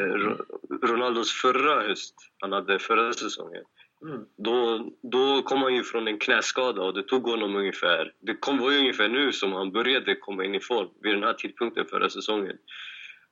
[0.00, 0.36] eh,
[0.82, 3.64] Ronaldos förra höst, han hade förra säsongen.
[4.04, 4.24] Mm.
[4.36, 8.12] Då, då kom han ju från en knäskada och det tog honom ungefär...
[8.20, 11.22] Det kom, var ju ungefär nu som han började komma in i form, vid den
[11.22, 12.56] här tidpunkten förra säsongen.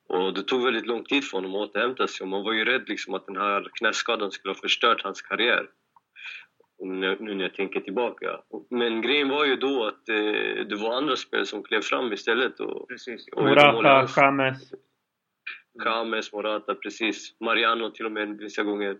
[0.09, 2.65] Och det tog väldigt lång tid för honom att återhämta sig och man var ju
[2.65, 5.67] rädd liksom att den här knäskadan skulle ha förstört hans karriär.
[6.79, 8.41] Nu, nu när jag tänker tillbaka.
[8.71, 12.61] Men grejen var ju då att eh, det var andra spelare som klev fram istället.
[12.61, 13.29] Och, precis.
[13.33, 14.73] Och Morata, James.
[15.85, 17.41] James, Morata, precis.
[17.41, 18.97] Mariano till och med vissa gånger.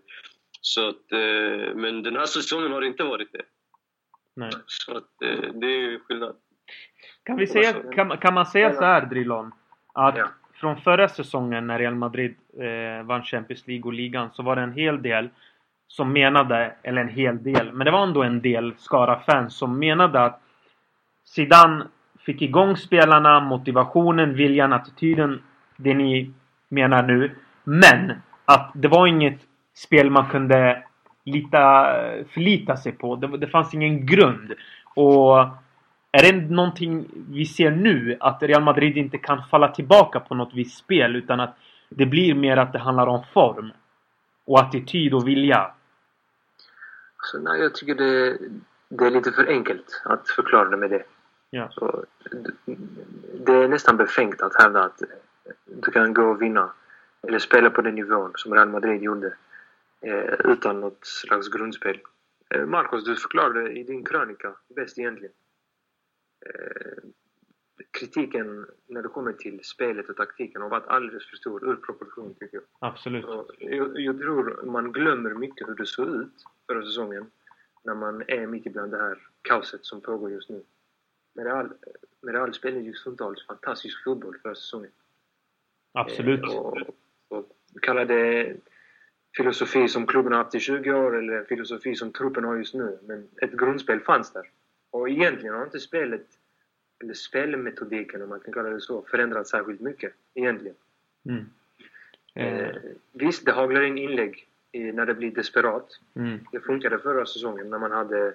[0.65, 3.41] Så att, eh, men den här säsongen har det inte varit det.
[4.35, 4.51] Nej.
[4.65, 6.35] Så att, eh, det är skillnad.
[7.23, 9.51] Kan, vi säga, kan, kan man säga så här Drillon?
[9.93, 10.27] Att ja.
[10.53, 14.61] från förra säsongen när Real Madrid eh, vann Champions League och ligan så var det
[14.61, 15.29] en hel del
[15.87, 19.79] som menade, eller en hel del, men det var ändå en del skara fans som
[19.79, 20.41] menade att
[21.25, 21.87] Zidane
[22.19, 25.41] fick igång spelarna, motivationen, viljan, attityden,
[25.77, 26.33] det ni
[26.69, 27.31] menar nu.
[27.63, 28.13] Men
[28.45, 29.39] att det var inget
[29.73, 30.83] spel man kunde
[31.23, 31.85] lita,
[32.33, 33.15] förlita sig på.
[33.15, 34.53] Det, det fanns ingen grund.
[34.95, 35.39] Och
[36.11, 38.17] är det någonting vi ser nu?
[38.19, 41.57] Att Real Madrid inte kan falla tillbaka på något visst spel utan att
[41.89, 43.71] det blir mer att det handlar om form.
[44.45, 45.71] Och attityd och vilja.
[47.23, 48.37] Så nej, jag tycker det,
[48.89, 51.03] det är lite för enkelt att förklara det med det.
[51.49, 51.67] Ja.
[51.71, 52.03] Så,
[53.45, 55.01] det är nästan befängt att hävda att
[55.65, 56.69] du kan gå och vinna
[57.27, 59.33] eller spela på den nivån som Real Madrid gjorde
[60.03, 61.99] eh, utan något slags grundspel.
[62.55, 65.33] Eh, Marcos, du förklarade i din krönika bäst egentligen.
[66.45, 67.03] Eh,
[67.99, 72.35] kritiken när det kommer till spelet och taktiken har varit alldeles för stor ur proportion
[72.39, 72.63] tycker jag.
[72.79, 73.25] Absolut.
[73.25, 76.33] Och Jag, jag tror man glömmer mycket hur det såg ut
[76.67, 77.31] förra säsongen
[77.83, 80.63] när man är mitt ibland det här kaoset som pågår just nu.
[81.35, 81.71] Med
[82.33, 84.91] Real spelade ju stundtals fantastisk fotboll förra säsongen.
[85.93, 86.43] Absolut.
[86.43, 86.77] Eh, Och,
[87.27, 88.55] och kalla det
[89.37, 92.73] filosofi som klubben har haft i 20 år eller en filosofi som truppen har just
[92.73, 92.97] nu.
[93.07, 94.49] Men ett grundspel fanns där.
[94.91, 96.25] Och egentligen har inte spelet,
[97.03, 100.13] eller spelmetodiken om man kan kalla det så, förändrats särskilt mycket.
[100.33, 100.75] Egentligen.
[101.25, 101.37] Mm.
[101.39, 101.43] Eh,
[102.35, 102.75] Eh,
[103.11, 105.99] visst, det haglar in inlägg i, när det blir desperat.
[106.15, 106.39] mm.
[106.51, 108.33] Det funkade förra säsongen när man hade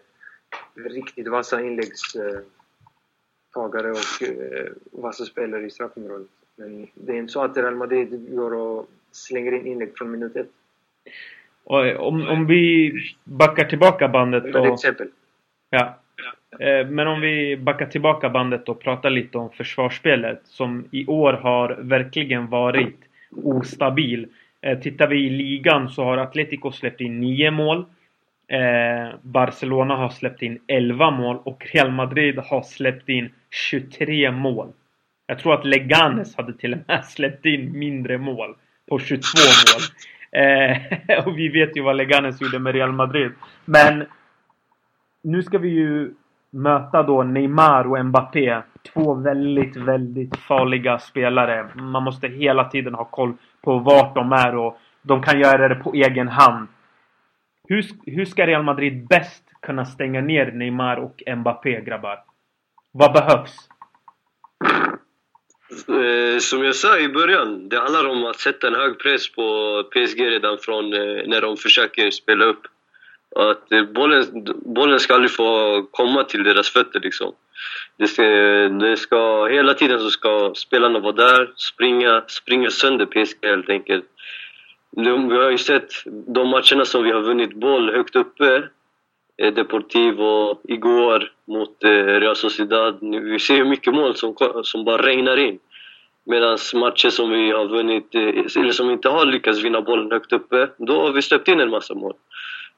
[0.74, 2.44] riktigt vassa inläggstagare
[3.90, 6.28] och eh, vassa spelare i straffområdet.
[6.56, 10.36] Men det är inte så att Real Madrid går och slänger in inlägg från minut
[10.36, 10.50] ett.
[11.64, 12.92] Och om, om vi
[13.24, 14.66] backar tillbaka bandet och...
[14.66, 15.08] exempel.
[15.70, 15.98] Ja.
[16.60, 21.32] Eh, Men om vi backar tillbaka bandet och pratar lite om försvarsspelet som i år
[21.32, 22.96] har verkligen varit
[23.30, 24.26] ostabil.
[24.60, 27.84] Eh, Tittar vi i ligan så har Atletico släppt in 9 mål.
[28.48, 33.30] Eh, Barcelona har släppt in 11 mål och Real Madrid har släppt in
[33.70, 34.72] 23 mål.
[35.26, 38.56] Jag tror att Leganes hade till och med släppt in mindre mål
[38.88, 39.20] på 22
[39.74, 39.82] mål.
[40.30, 40.76] Eh,
[41.26, 43.32] och vi vet ju vad Leganes gjorde med Real Madrid.
[43.64, 44.04] Men
[45.22, 46.14] nu ska vi ju
[46.50, 48.62] möta då Neymar och Mbappé.
[48.94, 51.68] Två väldigt, väldigt farliga spelare.
[51.74, 55.74] Man måste hela tiden ha koll på vart de är och de kan göra det
[55.74, 56.68] på egen hand.
[57.68, 62.18] Hur, hur ska Real Madrid bäst kunna stänga ner Neymar och Mbappé, grabbar?
[62.92, 63.68] Vad behövs?
[65.70, 69.82] Eh, som jag sa i början, det handlar om att sätta en hög press på
[69.92, 72.66] PSG redan från eh, när de försöker spela upp.
[73.36, 74.24] Att eh, bollen,
[74.74, 77.32] bollen ska aldrig få komma till deras fötter liksom.
[77.96, 78.22] Det ska,
[78.68, 84.04] det ska, hela tiden så ska spelarna vara där, springa, springa sönder PSG helt enkelt.
[84.96, 88.68] Vi har ju sett de matcherna som vi har vunnit boll högt uppe
[89.38, 92.98] eh, Deportivo igår mot eh, Real Sociedad.
[93.00, 95.58] Vi ser mycket mål som, som bara regnar in.
[96.26, 100.32] Medan matcher som vi har vunnit, eh, eller som inte har lyckats vinna bollen högt
[100.32, 102.14] uppe, då har vi släppt in en massa mål.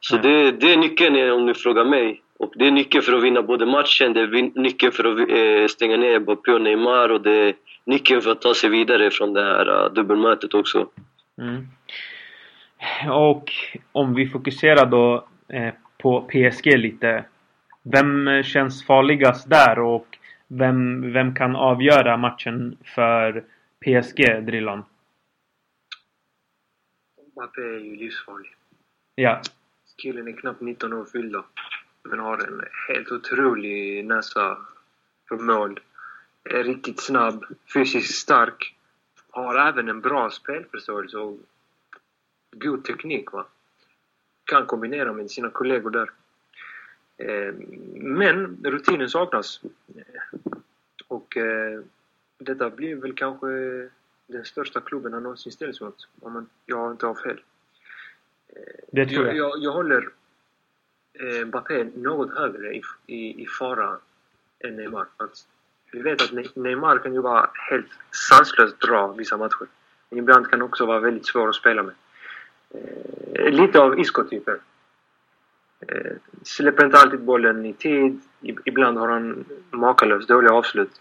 [0.01, 0.29] Så Mm.
[0.29, 2.23] det, det är nyckeln om ni frågar mig.
[2.39, 5.97] Och det är nyckeln för att vinna både matchen, det är nyckeln för att stänga
[5.97, 9.43] ner Mbappé och Neymar och det är nyckeln för att ta sig vidare från det
[9.43, 10.87] här dubbelmötet också.
[11.39, 11.67] Mm.
[13.13, 13.53] Och
[13.93, 15.25] om vi fokuserar då
[16.03, 17.25] på PSG lite.
[17.83, 23.45] Vem känns farligast där och vem, vem kan avgöra matchen för
[23.85, 24.85] PSG, Drillan?
[27.33, 28.55] Mbappé är ju livsfarlig.
[29.15, 29.43] Ja.
[30.03, 31.45] Killen är knappt 19 år fyllda.
[32.03, 34.59] Men har en helt otrolig näsa
[35.29, 35.81] för mål.
[36.45, 38.75] Är riktigt snabb, fysiskt stark.
[39.31, 41.39] Har även en bra spelförståelse och
[42.57, 43.33] god teknik.
[43.33, 43.47] Va?
[44.51, 46.11] Kan kombinera med sina kollegor där.
[47.17, 47.55] Eh,
[47.95, 49.61] Men rutinen saknas.
[51.09, 51.81] Och eh,
[52.39, 53.47] detta blir väl kanske
[54.27, 56.09] den största klubben han någonsin ställs mot.
[56.21, 57.41] Om jag inte har fel.
[58.93, 59.51] Det tror Jag, jag.
[59.51, 60.09] jag, jag håller
[61.13, 63.99] eh, Mbappé något högre i, i, i fara
[64.59, 65.07] än Neymar.
[65.19, 65.47] faktiskt.
[65.93, 67.91] Vi vet att Ne- Neymar kan ju vara helt
[68.29, 69.67] sanslöst bra vissa matcher.
[70.09, 71.95] Men ibland kan också vara väldigt svår att spela med.
[72.75, 74.59] Eh, lite av Isco-typen.
[75.89, 78.21] Eh, släpper inte alltid bollen i tid.
[78.65, 81.01] Ibland har han makalöst dåliga avslut.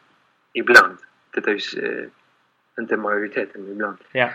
[0.54, 0.98] Ibland.
[1.34, 2.06] Detta är ju eh,
[2.80, 3.98] inte majoriteten, men ibland.
[4.12, 4.30] Ja.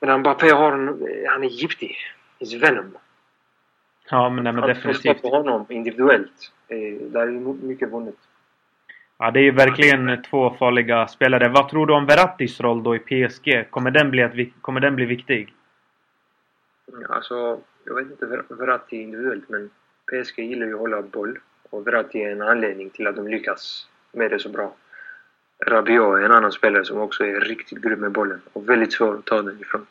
[0.00, 0.88] Men Mbappé har en,
[1.28, 1.96] han är giftig.
[2.40, 2.96] He's venom.
[4.10, 5.22] Ja, men, nej, men Att definitivt.
[5.22, 6.78] på honom individuellt, eh,
[7.10, 8.14] där är my- mycket vunnet.
[9.18, 11.48] Ja, det är ju verkligen två farliga spelare.
[11.48, 13.64] Vad tror du om Verrattis roll då i PSG?
[13.70, 15.52] Kommer den bli, ett, kommer den bli viktig?
[17.08, 19.70] Alltså, jag vet inte Ver- Verratti individuellt, men
[20.06, 21.38] PSG gillar ju att hålla boll.
[21.70, 24.74] Och Verratti är en anledning till att de lyckas med det så bra.
[25.66, 29.14] Rabiot är en annan spelare som också är riktigt grym med bollen och väldigt svår
[29.14, 29.86] att ta den ifrån.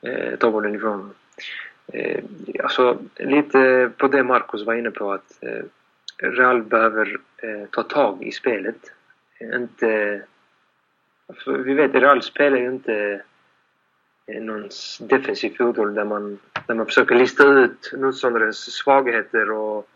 [0.00, 1.14] Eh, ta bollen ifrån.
[1.92, 2.24] Eh,
[2.62, 5.64] alltså, lite på det Marcus var inne på att eh,
[6.16, 8.92] Real behöver eh, ta tag i spelet.
[9.40, 10.22] Inte...
[11.26, 13.22] Alltså, vi vet att Real spelar ju inte
[14.28, 14.68] någon
[15.00, 19.88] defensiv fotboll där man, där man försöker lista ut motståndarens svagheter och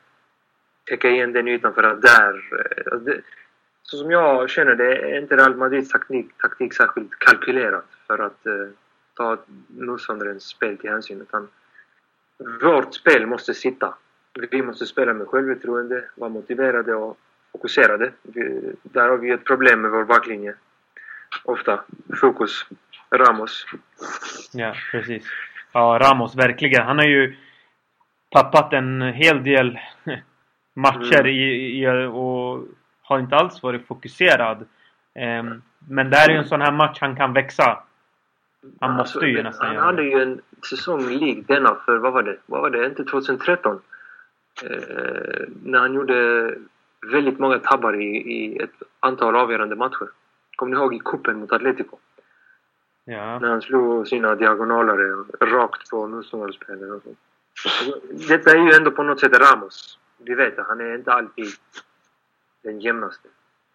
[0.85, 2.35] täcka igen den ytan för att där...
[2.59, 3.21] Eh, det,
[3.83, 8.47] så som jag känner det är inte Real Madrids taktik, taktik särskilt kalkylerat för att
[8.47, 8.68] eh,
[9.14, 11.21] ta motståndarens spel till hänsyn.
[11.21, 11.49] Utan
[12.62, 13.95] vårt spel måste sitta.
[14.51, 17.18] Vi måste spela med självförtroende, vara motiverade och
[17.53, 18.12] fokuserade.
[18.23, 20.55] Vi, där har vi ett problem med vår baklinje.
[21.45, 21.81] Ofta.
[22.21, 22.66] Fokus.
[23.11, 23.66] Ramos.
[24.53, 25.27] Ja, precis.
[25.73, 26.87] Ja, Ramos verkligen.
[26.87, 27.37] Han har ju
[28.29, 29.79] tappat en hel del
[30.75, 31.27] matcher Mm.
[31.27, 32.64] i, i, och
[33.03, 34.66] har inte alls varit fokuserad.
[35.14, 37.83] Ehm, men det här är ju en sån här match han kan växa.
[38.81, 40.09] Han måste ju Alltså, nästan Han göra hade det.
[40.09, 40.40] ju en
[40.71, 42.37] säsong lik denna för, vad var det?
[42.47, 42.87] Vad var det?
[42.87, 43.81] Inte 2013?
[44.64, 46.51] Eh, när han gjorde
[47.12, 50.09] väldigt många tabbar i, i ett antal avgörande matcher.
[50.57, 51.99] Kommer ni ihåg i kuppen mot Atletico?
[53.05, 53.38] Ja.
[53.38, 57.15] När han slog sina diagonalare rakt på motståndarspelare och så.
[58.29, 59.99] Detta är ju ändå på något sätt Ramos.
[60.19, 61.47] Vi vet att han är inte alltid
[62.62, 63.29] den jämnaste.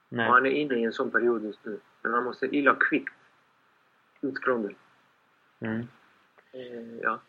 [0.10, 0.30] Och Nej.
[0.30, 1.80] han är inne i en sån period just nu.
[2.02, 3.14] Men han måste illa kvickt
[4.22, 4.76] ut från den.
[5.60, 5.88] Mm.
[6.54, 7.20] Eh, ja.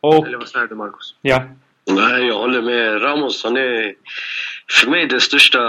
[0.00, 1.16] Och, Eller vad säger du Marcus?
[1.22, 1.48] ja.
[1.90, 3.02] Nej, jag håller med.
[3.02, 3.94] Ramos, han är
[4.70, 5.60] för mig den största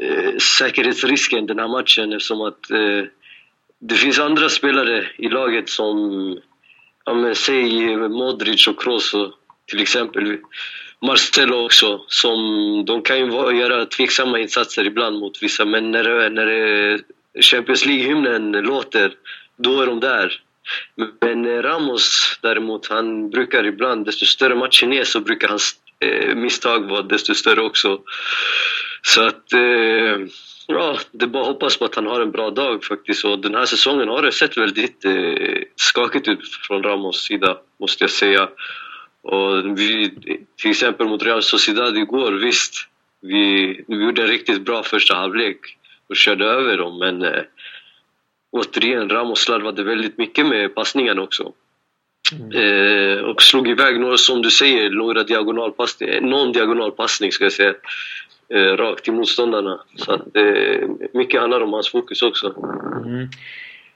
[0.00, 3.04] eh, säkerhetsrisken den här matchen eftersom att eh,
[3.80, 6.38] det finns andra spelare i laget som,
[7.04, 9.32] ja men säg Modric och Kroos och
[9.66, 10.38] till exempel
[11.06, 12.38] Marcelo också, som
[12.86, 16.98] de kan ju vara- göra tveksamma insatser ibland mot vissa, men när, det- när det
[17.42, 19.12] Champions League-hymnen låter,
[19.56, 20.40] då är de där.
[21.20, 25.58] Men Ramos däremot, han brukar ibland, desto större matchen är så brukar han
[26.02, 28.00] eh, misstag var desto större också.
[29.02, 30.18] Så att, eh,
[30.66, 33.24] ja, det är bara att hoppas på att han har en bra dag faktiskt.
[33.24, 38.04] Och den här säsongen har det sett väldigt eh, skakigt ut från Ramos sida, måste
[38.04, 38.48] jag säga.
[39.22, 40.10] Och vi,
[40.56, 42.74] till exempel mot Real Sociedad igår, visst,
[43.20, 45.58] vi, vi gjorde en riktigt bra första halvlek
[46.08, 47.42] och körde över dem, men eh,
[48.50, 51.52] återigen, Ramos slarvade väldigt mycket med passningarna också.
[52.30, 57.74] Eh, och slog iväg några, som du säger, några diagonalpassningar, någon diagonalpassning ska jag säga,
[58.54, 59.80] eh, rakt till motståndarna.
[59.96, 62.54] Så att, eh, mycket handlar om hans fokus också.
[63.04, 63.28] Mm.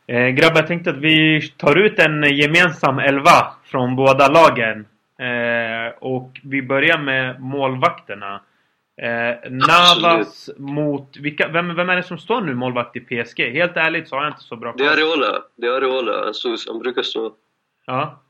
[0.07, 4.87] Eh, grabbar, jag tänkte att vi tar ut en gemensam elva från båda lagen.
[5.19, 8.41] Eh, och vi börjar med målvakterna.
[9.03, 11.17] Eh, Navas mot...
[11.17, 13.53] Vilka, vem, vem är det som står nu målvakt i PSG?
[13.53, 14.99] Helt ärligt så har jag inte så bra Det är koll.
[14.99, 15.43] Areola.
[15.57, 16.33] Det är Areola.
[16.33, 17.33] Stod, han brukar stå...
[17.87, 18.23] Ja.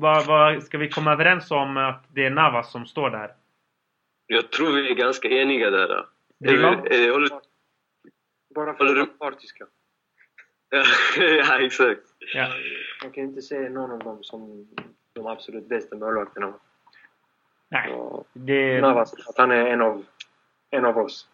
[0.00, 3.32] Vad, vad, ska vi komma överens om att det är Navas som står där?
[4.26, 6.06] Jag tror vi är ganska eniga där.
[6.38, 6.68] Driva?
[6.68, 7.28] Eh, eh, håller,
[8.54, 9.66] Bara för Håller att vara partiska.
[11.16, 12.00] ja, exakt.
[12.34, 12.48] Ja.
[13.02, 14.68] Man kan inte se någon av dem som
[15.12, 16.54] de absolut bästa målvakterna.
[17.68, 17.92] Nej,
[18.32, 20.04] det, Navas, att han är en av,
[20.70, 21.28] en av oss.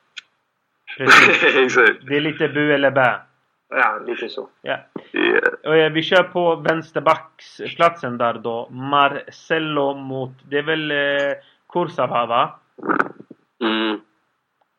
[0.97, 1.45] precis.
[1.57, 2.07] exakt.
[2.07, 3.21] det är lite bu eller bä.
[3.77, 4.49] Ja, lite så.
[4.63, 4.79] Ja.
[5.13, 5.85] Yeah.
[5.87, 8.69] Eh, Vi kör på vänsterbacksplatsen där då.
[8.71, 10.31] Marcelo mot...
[10.49, 11.37] Det är väl eh,
[11.73, 12.61] Kursawa va?
[13.61, 14.01] Mm.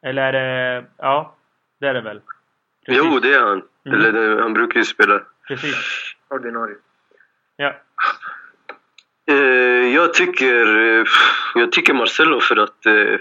[0.06, 0.86] Eller det...
[0.98, 1.36] Ja,
[1.80, 2.22] det är det väl.
[2.88, 3.62] Jo, det är han.
[3.86, 4.00] Mm.
[4.00, 5.22] Eller det, han brukar ju spela.
[5.48, 5.76] Precis.
[6.30, 6.76] Ordinarie.
[7.56, 7.76] Ja.
[9.28, 9.36] Eh,
[9.96, 11.06] jag tycker eh,
[11.56, 13.20] jag tycker Marcelo för att eh,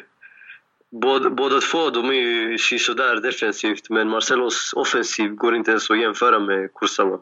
[1.00, 5.98] båda, båda två de är ju sådär defensivt men Marcelos offensiv går inte ens att
[5.98, 7.18] jämföra med Kursawa.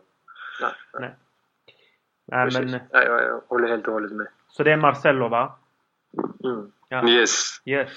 [0.60, 1.14] Nej, nej.
[2.26, 2.44] Nej.
[2.44, 2.60] Precis.
[2.60, 4.26] men, Nej, jag, jag håller helt och hållet med.
[4.48, 5.58] så det är Marcelo va?
[6.44, 6.72] Mm.
[6.88, 7.08] Ja.
[7.08, 7.60] Yes.
[7.64, 7.88] Yes.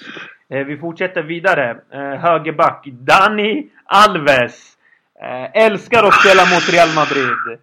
[0.48, 1.80] Eh, vi fortsätter vidare.
[1.90, 2.86] Eh, högerback.
[2.86, 4.76] Dani Alves.
[5.22, 7.58] Eh, älskar att spela mot Real Madrid.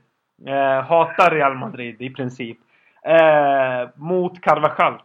[0.47, 2.57] Eh, hatar Real Madrid i princip.
[3.05, 5.01] Eh, mot Carvajal.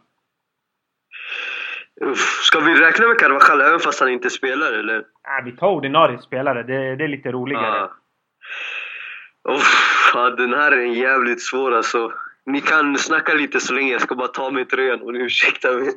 [2.01, 4.99] Uff, Ska vi räkna med Carvajal även fast han inte spelar eller?
[4.99, 6.63] Äh, vi tar ordinarie spelare.
[6.63, 7.83] Det, det är lite roligare.
[7.83, 7.91] Ah.
[9.49, 12.13] Uff, ja, den här är jävligt svår alltså.
[12.47, 15.91] Ni kan snacka lite så länge, jag ska bara ta mig tröjan och ursäkta mig.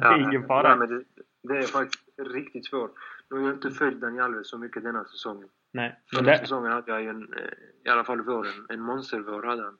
[0.00, 0.68] det är ingen fara.
[0.74, 1.04] Nej, men det,
[1.42, 2.94] Det är faktiskt riktigt svårt.
[3.30, 5.48] Nu har jag inte följt Daniel Alves så mycket denna säsongen.
[5.72, 6.00] Nej.
[6.12, 7.40] Men Förra det, säsongen hade jag ju en, eh,
[7.84, 9.78] i alla fall våren, en monstervår hade han.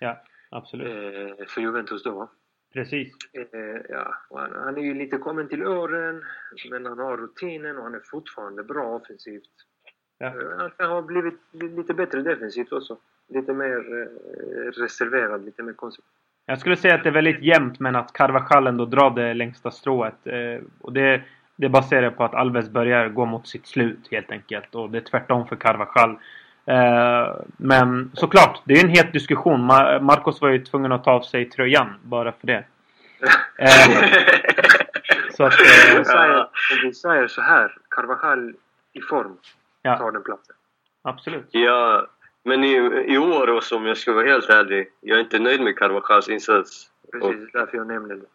[0.00, 0.86] ja, absolut.
[0.86, 2.30] Eh, för Juventus då.
[2.72, 3.12] Precis.
[3.32, 6.22] Eh, ja, han, han är ju lite kommen till åren,
[6.70, 9.50] men han har rutinen och han är fortfarande bra offensivt.
[10.18, 10.26] Ja.
[10.26, 12.98] Eh, han kan ha blivit lite bättre defensivt också.
[13.28, 16.12] Lite mer eh, reserverad, lite mer konsekvent.
[16.46, 19.70] Jag skulle säga att det är väldigt jämnt men att Carvajal ändå drar det längsta
[19.70, 20.26] strået.
[20.26, 21.22] Eh, och det,
[21.56, 24.74] det baserar på att Alves börjar gå mot sitt slut helt enkelt.
[24.74, 26.18] Och det är tvärtom för Carvajal.
[26.66, 29.70] Eh, men såklart, det är en het diskussion.
[29.70, 32.64] Ma- Marcos var ju tvungen att ta av sig tröjan bara för det.
[33.58, 33.68] Eh,
[35.36, 36.48] så att, Om eh, vi säger, om
[36.82, 38.54] vi säger så här, Carvajal
[38.92, 39.36] i form
[39.82, 40.56] ja, tar den platsen.
[41.02, 41.48] absolut.
[41.50, 42.06] Ja,
[42.44, 42.74] men i,
[43.08, 46.28] i år, och som jag ska vara helt ärlig, jag är inte nöjd med Carvajals
[46.28, 46.86] insats.
[47.12, 48.26] Precis, därför jag nämnde det.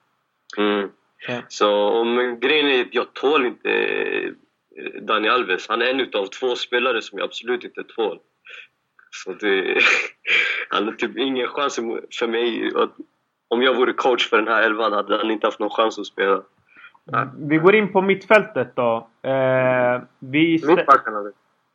[0.61, 0.89] Mm.
[1.27, 1.41] Ja.
[1.47, 3.69] Så om grejen är att jag tål inte
[5.01, 5.69] Dani Alves.
[5.69, 8.19] Han är en utav två spelare som jag absolut inte tål.
[9.11, 9.77] Så det...
[10.69, 11.75] Han har typ ingen chans
[12.19, 12.71] för mig.
[12.75, 12.91] Att,
[13.47, 16.05] om jag vore coach för den här elvan hade han inte haft någon chans att
[16.05, 16.41] spela.
[17.37, 19.09] Vi går in på mittfältet då.
[19.21, 21.31] Eh, vi Mittbackarna,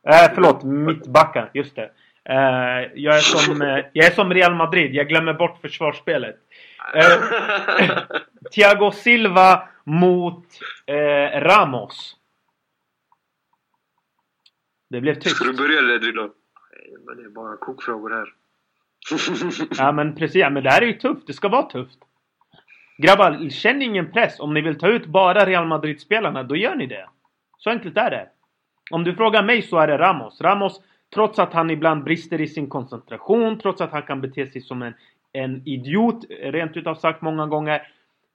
[0.07, 1.49] Eh, förlåt, mittbackar.
[1.53, 1.91] Just det.
[2.29, 4.95] Eh, jag, är som, eh, jag är som Real Madrid.
[4.95, 6.35] Jag glömmer bort försvarsspelet.
[6.95, 7.03] Eh,
[8.51, 10.45] Thiago Silva mot
[10.85, 12.15] eh, Ramos.
[14.93, 15.35] Det blev tyst.
[15.35, 16.29] Ska du börja eller Drillo?
[17.05, 18.27] Men det är bara kokfrågor här.
[19.77, 21.27] Ja men precis, ja, men det här är ju tufft.
[21.27, 21.97] Det ska vara tufft.
[22.97, 24.39] Grabbar, känn ingen press.
[24.39, 27.09] Om ni vill ta ut bara Real Madrid-spelarna, då gör ni det.
[27.57, 28.27] Så enkelt är det.
[28.91, 30.41] Om du frågar mig så är det Ramos.
[30.41, 30.81] Ramos,
[31.13, 34.81] trots att han ibland brister i sin koncentration, trots att han kan bete sig som
[34.81, 34.93] en,
[35.31, 37.87] en idiot, rent utav sagt många gånger.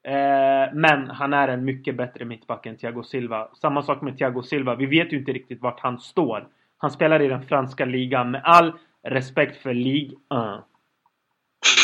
[0.03, 3.49] Eh, men han är en mycket bättre mittback än Thiago Silva.
[3.61, 4.75] Samma sak med Thiago Silva.
[4.75, 6.47] Vi vet ju inte riktigt vart han står.
[6.79, 8.73] Han spelar i den franska ligan med all
[9.03, 10.17] respekt för Ligue
[10.59, 10.65] 1.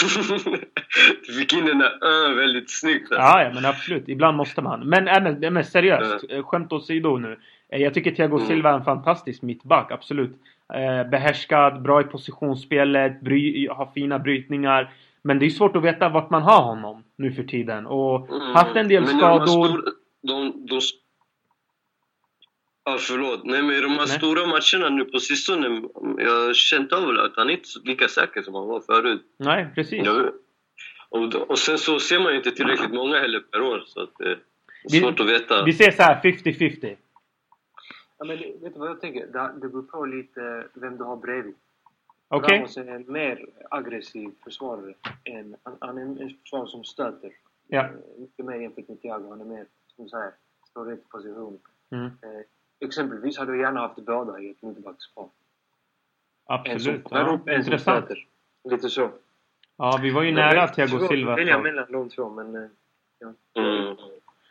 [1.27, 3.09] du fick in den där ö väldigt snyggt.
[3.11, 4.09] Ja, ja, men absolut.
[4.09, 4.81] Ibland måste man.
[4.89, 6.25] Men, äh, men, seriöst.
[6.31, 7.39] eh, Skämt åsido nu.
[7.69, 8.47] Eh, Jag tycker Thiago Mm.
[8.49, 10.37] Silva är en fantastisk mittback, absolut.
[10.75, 14.91] Eh, behärskad, bra i positionsspelet, bry, har fina brytningar.
[15.25, 17.87] Men det är svårt att veta vart man har honom nu för tiden.
[17.87, 18.41] Och Mm.
[18.55, 19.47] haft en del de här skador.
[19.47, 20.81] stora- De, de,
[22.87, 23.45] Ja, förlåt.
[23.45, 24.07] Nej, men i de här Nej.
[24.09, 25.67] stora matcherna nu på sistone,
[26.19, 29.23] jag har känt av att han är inte så lika säker som han var förut.
[29.39, 30.05] Nej, precis.
[30.05, 30.31] Jag,
[31.09, 34.21] och, och sen så ser man ju inte tillräckligt många heller per år, så att
[34.21, 34.39] eh, det är
[34.93, 35.65] Vi- svårt att veta.
[35.65, 36.97] Vi ser så här 50-50.
[38.19, 39.27] Ja, men det- vet du vad jag tänker?
[39.27, 41.55] Det, det beror på lite vem du har bredvid.
[42.29, 42.59] Okej?
[42.59, 44.95] Ramos är en mer aggressiv försvarare.
[45.25, 47.31] Än, han, är en försvarare som stöter.
[47.69, 47.85] Ja.
[47.85, 49.31] Eh, Mycket mer jämfört med Thiago.
[49.31, 49.67] Han är mer,
[49.97, 50.31] som du säger,
[50.71, 51.59] står rätt position.
[51.91, 55.29] Mm, Eh, exempelvis hade jag gärna haft båda i ett mittbackspar.
[56.49, 57.07] En som absolut.
[57.11, 58.27] Ja, upp, en som stöter.
[58.71, 59.11] Lite så.
[59.77, 62.57] Ja, vi var ju Men nära Thiago Silva ett välja mellan de två, men...
[62.57, 62.69] eh,
[63.55, 63.63] Ja.
[63.63, 63.97] Mm.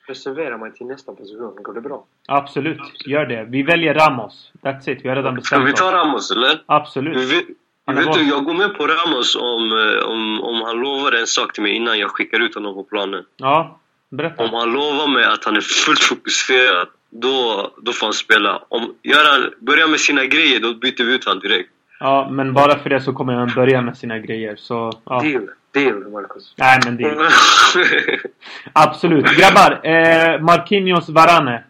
[0.08, 1.56] Reservera mig till nästa position.
[1.64, 2.06] Går det bra?
[2.28, 3.44] Absolut, gör det.
[3.44, 4.52] Vi väljer Ramos.
[4.62, 5.06] That's it.
[5.06, 6.06] Vi har redan Ska vi bestämt ta oss.
[6.06, 6.64] Ramos, eller?
[6.66, 7.18] Absolut.
[7.32, 7.56] Vi
[7.86, 11.54] vet, du, jag går med på Ramos om, eh, om, om han lovar en sak
[11.54, 13.24] till mig innan jag skickar ut honom på planen.
[13.38, 13.80] Ja,
[14.10, 14.44] berätta.
[14.44, 18.62] Om han lovar mig att han är fullt fokuserad, då, då får han spela.
[18.70, 21.70] Om gör han, börjar med sina grejer, då byter vi ut honom direkt.
[22.00, 24.56] Ja, men bara för det så kommer han börja med sina grejer.
[24.56, 25.22] Så, ja.
[25.22, 25.50] Deal.
[25.74, 26.54] Deal, Marcus.
[26.58, 27.16] Nej, men det...
[28.74, 29.26] Absolut.
[29.26, 31.64] Grabbar, eh, Marquinhos Varane.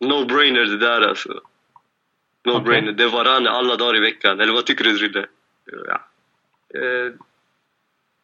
[0.00, 1.40] No-brainer det där alltså.
[2.48, 2.92] No-brainer.
[2.92, 4.40] Det är Varane alla dagar i veckan.
[4.40, 5.26] Eller vad tycker du Drille?
[5.86, 6.00] Ja.
[6.80, 7.12] Eh,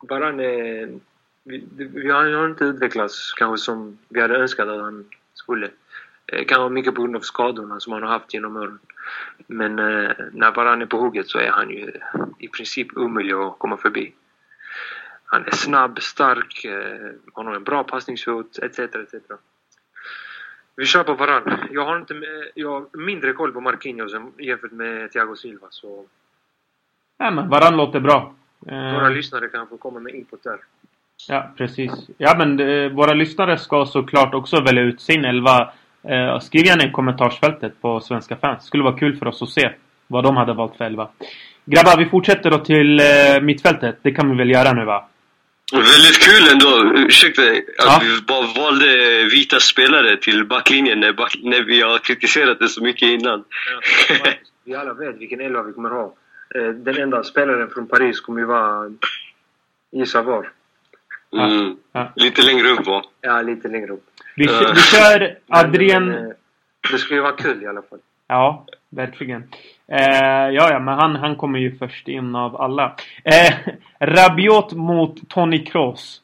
[0.08, 0.88] Varane...
[1.46, 1.64] Vi,
[1.94, 5.04] vi har, har inte utvecklats kanske som vi hade önskat att han
[5.34, 5.70] skulle.
[6.26, 8.78] Eh, kan vara mycket på grund av skadorna som han har haft genom åren.
[9.46, 11.92] Men eh, när Varane är på hugget så är han ju
[12.38, 14.14] i princip omöjlig att komma förbi.
[15.24, 18.78] Han är snabb, stark, eh, han har en bra passningsfot, etc.
[18.78, 19.14] etc.
[20.76, 21.58] Vi kör på Varane.
[21.70, 22.14] Jag har, inte,
[22.54, 25.66] jag har mindre koll på Marquinhos jämfört med Thiago Silva.
[25.70, 26.04] Så
[27.18, 28.34] Ja, men Varane låter bra.
[28.66, 30.58] Eh, våra lyssnare kan få komma med input där.
[31.28, 31.92] Ja, precis.
[32.18, 35.72] Ja, men eh, våra lyssnare ska såklart också välja ut sin elva.
[36.02, 38.64] Eh, skriv gärna i kommentarsfältet på Svenska fans.
[38.64, 39.70] skulle vara kul för oss att se
[40.06, 41.08] vad de hade valt för elva.
[41.64, 43.98] Grabbar, vi fortsätter då till eh, mittfältet.
[44.02, 45.08] Det kan vi väl göra nu va?
[45.72, 47.00] Väldigt kul ändå.
[47.06, 47.48] Ursäkta att
[47.78, 48.00] Ja.
[48.02, 52.82] vi bara valde vita spelare till backlinjen när, back, när vi har kritiserat det så
[52.82, 53.44] mycket innan.
[54.08, 54.32] Ja,
[54.64, 56.14] vi alla vet vilken elva vi kommer ha.
[56.54, 58.90] Eh, Den enda spelaren från Paris kommer ju vara...
[59.92, 60.50] Gissa var.
[61.36, 61.76] Mm.
[61.92, 62.12] Ja.
[62.16, 63.04] Lite längre upp va?
[63.20, 64.04] Ja, lite längre upp.
[64.36, 66.08] Vi, vi kör Adrien...
[66.10, 66.32] Men, eh,
[66.92, 67.98] det skulle ju vara kul i alla fall.
[68.28, 69.42] Ja, verkligen.
[69.86, 72.96] Eh, ja, ja, men han, han kommer ju först in av alla.
[73.24, 76.22] Eh, Rabiot mot Tony Kroos.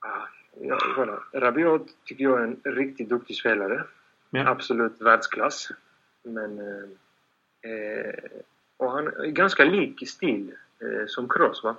[0.00, 0.28] Ah,
[0.60, 1.18] Ja, kolla.
[1.32, 3.84] Rabiot tycker jag är en riktigt duktig spelare.
[4.30, 4.48] Ja.
[4.48, 5.68] Absolut världsklass.
[6.22, 6.58] Men...
[6.58, 8.14] Eh, eh,
[8.76, 11.76] och han är ganska lik i stil eh, som Kroos, va?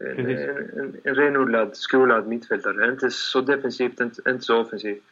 [0.00, 0.38] En, Precis.
[0.38, 2.90] en, en, en renodlad, skolad mittfältare.
[2.90, 5.02] Inte så defensivt, inte, inte så offensivt.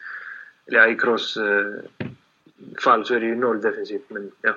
[0.66, 2.06] Eller ja, i Kroos eh,
[2.84, 4.54] fall så är det ju noll defensivt, men ja.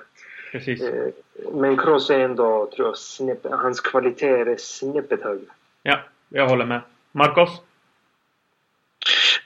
[0.51, 0.81] Precis.
[0.81, 1.07] Eh,
[1.53, 5.45] men Kroos är ändå, tror jag, snäpp, hans kvaliteter är snäppet högre.
[5.83, 5.99] Ja,
[6.29, 6.81] jag håller med.
[7.11, 7.49] Marcos?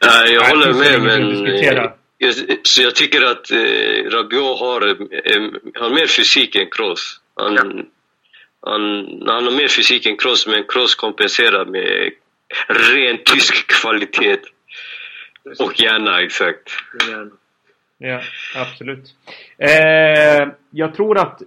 [0.01, 1.47] Nej, jag håller med men...
[1.47, 2.33] eh, Jag,
[2.63, 5.51] så jag tycker att eh, Rabiot har, eh,
[5.81, 7.19] har mer fysik än Kroos.
[7.35, 7.63] Han, Ja.
[8.71, 8.81] han,
[9.27, 12.11] han har mer fysik än Kroos men Kroos kompenserar med
[12.67, 14.37] ren tysk kvalitet.
[15.59, 16.69] Och hjärna, exakt.
[17.09, 17.31] Men,
[18.01, 18.19] Ja,
[18.55, 19.15] absolut.
[19.57, 21.41] Eh, jag tror att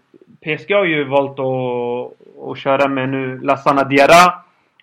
[0.45, 4.35] PSG har ju valt att, att köra med nu Lassana Diarra.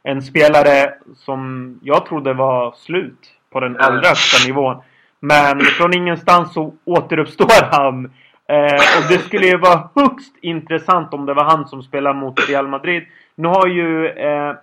[0.04, 4.82] En spelare som jag trodde var slut på den allra högsta nivån.
[5.20, 8.06] Men från ingenstans så återuppstår han.
[8.48, 12.50] Eh, och det skulle ju vara högst intressant om det var han som spelar mot
[12.50, 13.04] Real Madrid.
[13.36, 14.08] Nu har ju...
[14.08, 14.54] Eh,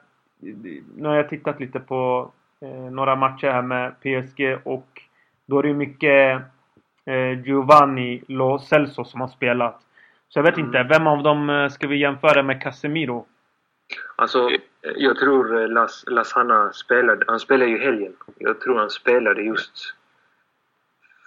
[0.96, 2.30] nu har jag tittat lite på
[2.62, 5.02] eh, några matcher här med PSG och
[5.46, 6.42] då är det ju mycket
[7.44, 9.80] Giovanni Lo Celso som har spelat.
[10.28, 13.26] Så jag vet inte, vem av dem eh, ska vi jämföra med Casemiro?
[14.16, 14.50] Alltså,
[14.96, 18.12] jag tror eh, Las, Las Hanna spelade, han spelade ju helgen.
[18.38, 19.94] Jag tror han spelade just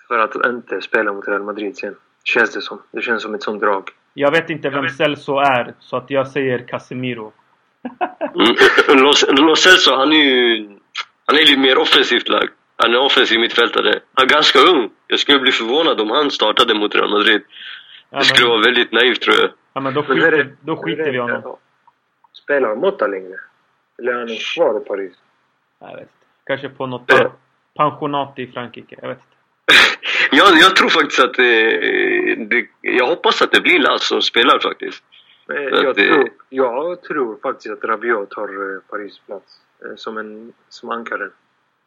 [0.08, 1.96] för att inte spela mot Real Madrid sen.
[2.24, 2.82] Känns det som.
[2.92, 3.90] Det känns som ett sånt drag.
[4.14, 7.34] Jag vet inte vem Celso är, så att jag säger Casemiro.
[8.36, 8.56] Mm.
[9.04, 9.12] Lo
[9.46, 10.70] Lo Celso, han är ju
[11.26, 12.52] han är lite mer offensivt lagd.
[12.76, 14.00] Han är offensiv mittfältare.
[14.14, 14.90] Han är ganska ung.
[15.12, 17.42] Jag skulle bli förvånad om han startade mot Real Madrid.
[18.10, 19.50] Ja, Det skulle men, vara väldigt naivt tror jag.
[19.74, 21.58] ja, men då Men skiter, det- då skiter vi i honom.
[22.34, 23.36] Spelar Motta längre?
[24.00, 25.14] Eller är han kvar i Paris?
[25.80, 26.12] Jag vet inte.
[26.44, 27.16] Kanske på något Ja.
[27.18, 27.32] pan-
[27.78, 28.96] pensionat i Frankrike.
[29.02, 29.36] Jag vet inte.
[30.32, 31.46] jag, jag tror faktiskt att eh,
[32.48, 35.04] det, Jag hoppas att det blir Lass som spelar faktiskt.
[35.50, 39.58] Eh, Ja, Jag, det- tror, jag tror faktiskt att Rabiot tar eh, Paris plats.
[39.86, 41.30] eh, Som, en, som ankare.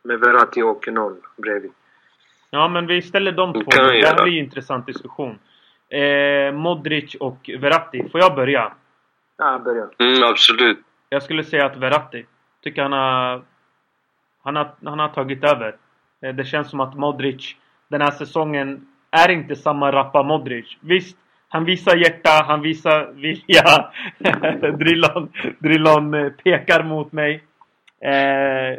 [0.05, 1.73] Med Verratti och noll bredvid.
[2.55, 3.59] Ja, men vi ställer de två.
[3.61, 5.39] Det kan Det här blir ju en intressant diskussion.
[5.89, 8.09] Eh, Modric och Verratti.
[8.09, 8.73] Får jag börja?
[9.39, 9.89] Ja, börja.
[9.99, 10.79] Mm, absolut.
[11.09, 12.25] Jag skulle säga att Verratti.
[12.63, 13.43] Tycker han har...
[14.45, 15.77] Han har, han har tagit över.
[16.23, 17.57] Eh, Det känns som att Modric
[17.89, 20.77] den här säsongen är inte samma rappa Modric.
[20.81, 21.17] Visst,
[21.49, 23.91] han visar hjärta, han visar vilja.
[24.79, 27.43] Drillon, Drillon eh, pekar mot mig.
[28.01, 28.79] Eh,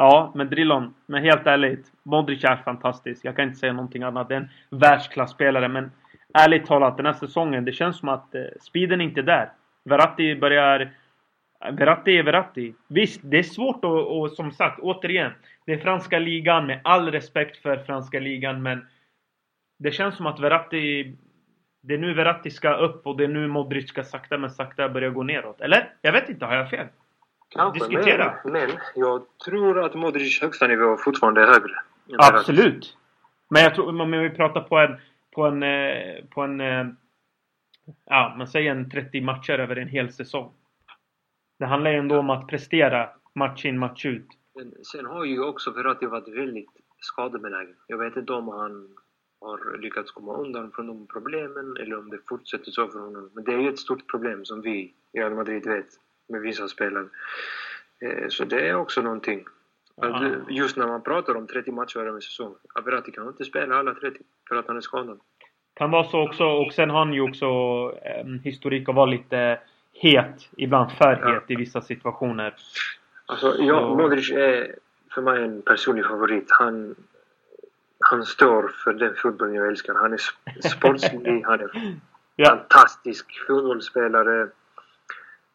[0.00, 1.92] ja, men Drillon, men helt ärligt.
[2.02, 3.24] Modric är fantastisk.
[3.24, 4.28] Jag kan inte säga någonting annat.
[4.28, 5.68] Det är en världsklasspelare.
[5.68, 5.90] Men
[6.34, 9.52] ärligt talat, den här säsongen, det känns som att eh, speeden är inte där.
[9.84, 10.80] Verratti börjar...
[11.64, 12.74] Eh, Verratti är Verratti.
[12.88, 15.32] Visst, det är svårt och, och som sagt, återigen.
[15.66, 18.86] Det är franska ligan med all respekt för franska ligan men
[19.78, 21.16] det känns som att Verratti
[21.82, 24.88] det är nu Verratti ska upp och det är nu Modric ska sakta men sakta
[24.88, 25.60] börja gå neråt.
[25.60, 25.92] Eller?
[26.02, 26.86] Jag vet inte, har jag fel?
[27.50, 28.34] Kanske, Diskutera.
[28.44, 31.74] Men, men jag tror att Modric högsta nivå fortfarande är högre.
[32.18, 32.96] Absolut!
[33.50, 34.96] Men jag tror, om vi pratar på en
[35.34, 36.86] på en, eh, på en eh,
[38.04, 40.52] ja, man säger en 30 matcher över en hel säsong.
[41.58, 44.28] Det handlar ju ändå om att prestera match in, match ut.
[44.54, 47.76] Men sen har ju också Verratti varit väldigt skadebenägen.
[47.86, 48.96] Jag vet inte om han
[49.40, 53.30] har lyckats komma undan från de problemen eller om det fortsätter så för honom.
[53.34, 54.70] Men det är ju ett stort problem som vi
[55.12, 55.86] i Real Madrid vet
[56.30, 57.06] med vissa spelare.
[58.00, 59.44] Eh, Så det är också någonting.
[59.96, 62.54] Att, eh, Just när man pratar om 30 matcher en säsong.
[62.74, 64.18] Ja, Verratti kan inte spela alla 30
[64.48, 65.20] för att han är skadad.
[65.74, 66.44] Kan vara så också.
[66.44, 67.46] Och sen har han ju också
[68.04, 69.60] eh, historik att vara lite
[69.92, 70.48] het.
[70.56, 71.32] Ibland för Ja.
[71.34, 72.54] het i vissa situationer.
[73.26, 74.74] Alltså, ja, Så- Modric är
[75.14, 76.46] för mig en personlig favorit.
[76.50, 76.94] Han,
[78.00, 79.94] han står för den fotbollen jag älskar.
[79.94, 81.70] Han är sp- sportslig, han är
[82.36, 84.48] Ja, fantastisk fotbollsspelare.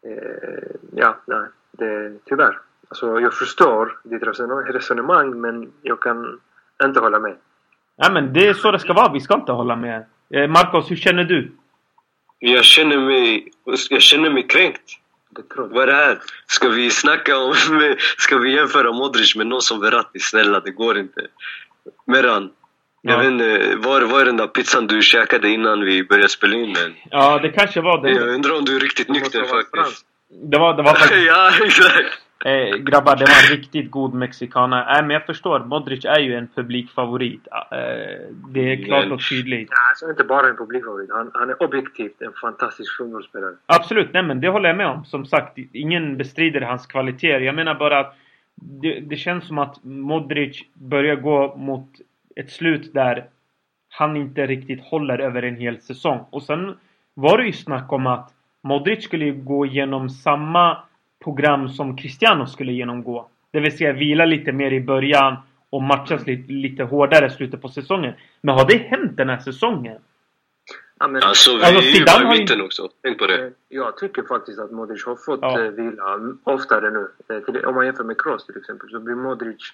[0.05, 2.59] Eh, ja, nej, det, tyvärr.
[2.89, 6.39] Alltså, jag förstår ditt reson- resonemang, men jag kan
[6.83, 7.35] inte hålla med.
[7.97, 9.13] Nej, men det är så det ska vara.
[9.13, 10.05] Vi ska inte hålla med.
[10.29, 11.51] Eh, Marcos, hur känner du?
[12.39, 13.51] Jag känner mig,
[13.89, 14.81] jag känner mig kränkt.
[15.29, 15.73] Det tror jag.
[15.75, 16.19] Vad är det här?
[16.47, 17.53] Ska vi snacka om...
[18.17, 20.19] Ska vi jämföra Modric med någon som Verratti?
[20.19, 21.27] Snälla, det går inte.
[22.05, 22.51] Meran,
[23.07, 23.17] jag Ja.
[23.17, 26.73] vet inte, var, var är den där pizzan du käkade innan vi började spela in
[26.73, 26.93] den?
[27.11, 28.11] Ja, det kanske var det.
[28.11, 30.05] Jag undrar om du är riktigt nykter faktiskt.
[30.51, 31.25] Det var, det var faktiskt...
[31.27, 32.21] ja, exakt.
[32.45, 34.85] Eh, grabbar, det var en riktigt god mexicana.
[34.85, 35.59] Nej, men jag förstår.
[35.59, 37.47] Modric är ju en publikfavorit.
[37.51, 37.77] Eh,
[38.53, 39.69] det är klart och tydligt.
[39.71, 41.09] Ja, alltså inte bara en publikfavorit.
[41.13, 43.53] Han, han är objektivt en fantastisk fotbollsspelare.
[43.65, 45.05] Absolut, nej men det håller jag med om.
[45.05, 47.39] Som sagt, ingen bestrider hans kvaliteter.
[47.39, 48.15] Jag menar bara att
[48.81, 51.89] det, det känns som att Modric börjar gå mot
[52.35, 53.25] ett slut där
[53.89, 56.25] han inte riktigt håller över en hel säsong.
[56.29, 56.77] Och sen
[57.13, 60.77] var det ju snack om att Modric skulle gå igenom samma
[61.23, 63.27] program som Cristiano skulle genomgå.
[63.51, 65.35] Det vill säga vila lite mer i början
[65.69, 68.13] och matchas lite, lite hårdare i slutet på säsongen.
[68.41, 69.97] Men har det hänt den här säsongen?
[70.99, 72.89] Ja, men, Alltså vi Alltså, är ju bara har i mitten också.
[73.03, 73.45] Tänk på det.
[73.45, 75.61] eh, jag tycker faktiskt att Modric har fått Ja.
[75.63, 77.07] eh, vila oftare nu.
[77.59, 79.73] Eh, Om man jämför med Kroos till exempel så blir Modric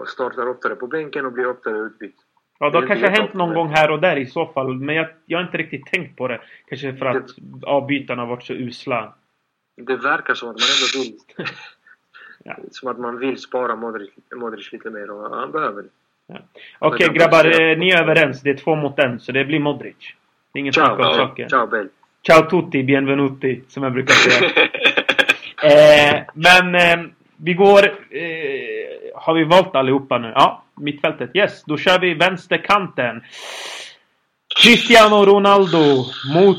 [0.00, 2.16] och startar oftare på bänken och blir oftare utbytt.
[2.58, 4.74] Ja, det Det har kanske hänt någon gång här och där i så fall.
[4.74, 6.40] Men jag, jag har inte riktigt tänkt på det.
[6.68, 7.30] Kanske för att
[7.62, 9.14] avbytarna har varit så usla.
[9.76, 11.46] Det verkar som att man ändå vill...
[12.44, 12.56] Ja.
[12.70, 15.88] Som att man vill spara Modric, Modric lite mer och han behöver det.
[16.78, 18.40] Okej Men- grabbar, eh, ni är överens.
[18.40, 19.96] Det är två mot en, så det blir Modric.
[20.52, 21.48] Det är ingen snack om saken.
[21.48, 21.88] ciao Bell.
[22.26, 24.50] Ciao tutti, bienvenuti, som jag brukar säga.
[26.16, 27.06] eh, men eh,
[27.36, 27.80] vi går...
[29.20, 30.32] Har vi valt allihopa nu?
[30.34, 31.30] Ja, mittfältet.
[31.34, 33.22] Yes, då kör vi vänsterkanten.
[34.62, 36.04] Cristiano Ronaldo
[36.34, 36.58] mot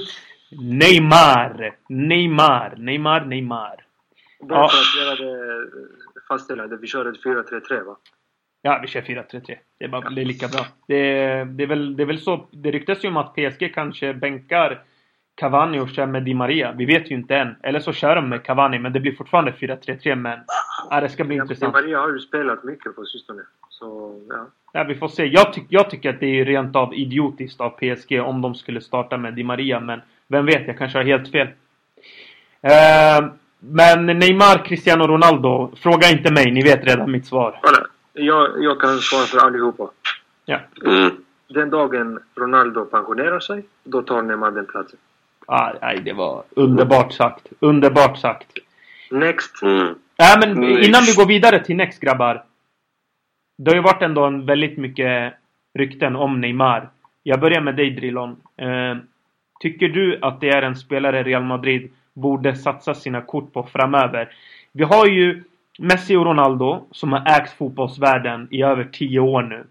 [0.61, 1.75] Neymar.
[1.89, 3.85] Neymar, Neymar, Neymar.
[4.49, 4.65] Ja.
[4.65, 7.97] att göra det fastställande, vi kör ett 4-3-3 va?
[8.61, 9.57] Ja, vi kör 4-3-3.
[9.79, 10.65] Det är, bara, det är lika bra.
[10.87, 11.03] Det,
[11.43, 12.49] det, är väl, det är väl så.
[12.51, 14.83] Det ryktas ju om att PSG kanske bänkar
[15.41, 16.71] Cavani och kör med Di Maria.
[16.71, 17.55] Vi vet ju inte än.
[17.63, 20.15] Eller så kör de med Cavani, men det blir fortfarande 4-3-3.
[20.15, 20.39] Men
[20.89, 21.73] ja, det ska bli Ja, intressant.
[21.73, 23.41] Maria har ju spelat mycket på sistone.
[23.69, 24.47] Så ja.
[24.73, 25.25] Ja, vi får se.
[25.25, 28.81] Jag, tyck, jag tycker att det är rent av idiotiskt av PSG om de skulle
[28.81, 29.79] starta med Di Maria.
[29.79, 31.47] Men vem vet, jag kanske har helt fel.
[32.61, 33.25] Eh,
[33.59, 35.71] men Neymar, Cristiano Ronaldo.
[35.75, 37.59] Fråga inte mig, ni vet redan mitt svar.
[38.13, 39.89] Jag, jag kan svara för allihopa.
[40.45, 40.59] Ja.
[40.85, 41.11] Mm.
[41.47, 44.99] Den dagen Ronaldo pensionerar sig, då tar Neymar den platsen.
[45.47, 47.47] Ah, nej, det var underbart sagt.
[47.59, 48.47] Underbart sagt.
[49.11, 49.61] Next.
[49.61, 49.95] Mm.
[50.19, 50.87] Nej men Next.
[50.87, 52.43] innan vi går vidare till Next grabbar.
[53.57, 55.33] Det har ju varit ändå en väldigt mycket
[55.73, 56.89] rykten om Neymar.
[57.23, 58.29] Jag börjar med dig Drillon.
[58.57, 58.97] Eh,
[59.59, 64.29] tycker du att det är en spelare Real Madrid borde satsa sina kort på framöver?
[64.71, 65.43] Vi har ju
[65.79, 69.63] Messi och Ronaldo som har ägt fotbollsvärlden i över 10 år nu.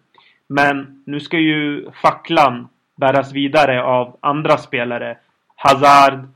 [0.49, 5.17] Men nu ska ju facklan bäras vidare av andra spelare.
[5.63, 6.29] Hazard,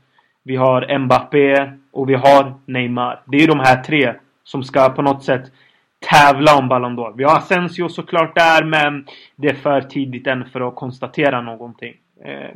[0.43, 3.21] vi har Mbappé och vi har Neymar.
[3.25, 4.13] Det är ju de här tre
[4.43, 5.51] som ska på något sätt
[5.99, 7.13] tävla om Ballon d'Or.
[7.17, 9.05] Vi har Asensio såklart där, men
[9.35, 11.93] det är för tidigt än för att konstatera någonting.
[12.25, 12.51] Eh,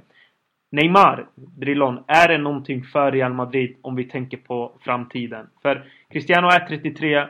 [0.72, 5.48] Neymar, Drillon, är det någonting för Real Madrid om vi tänker på framtiden?
[5.62, 7.28] För Cristiano är 33.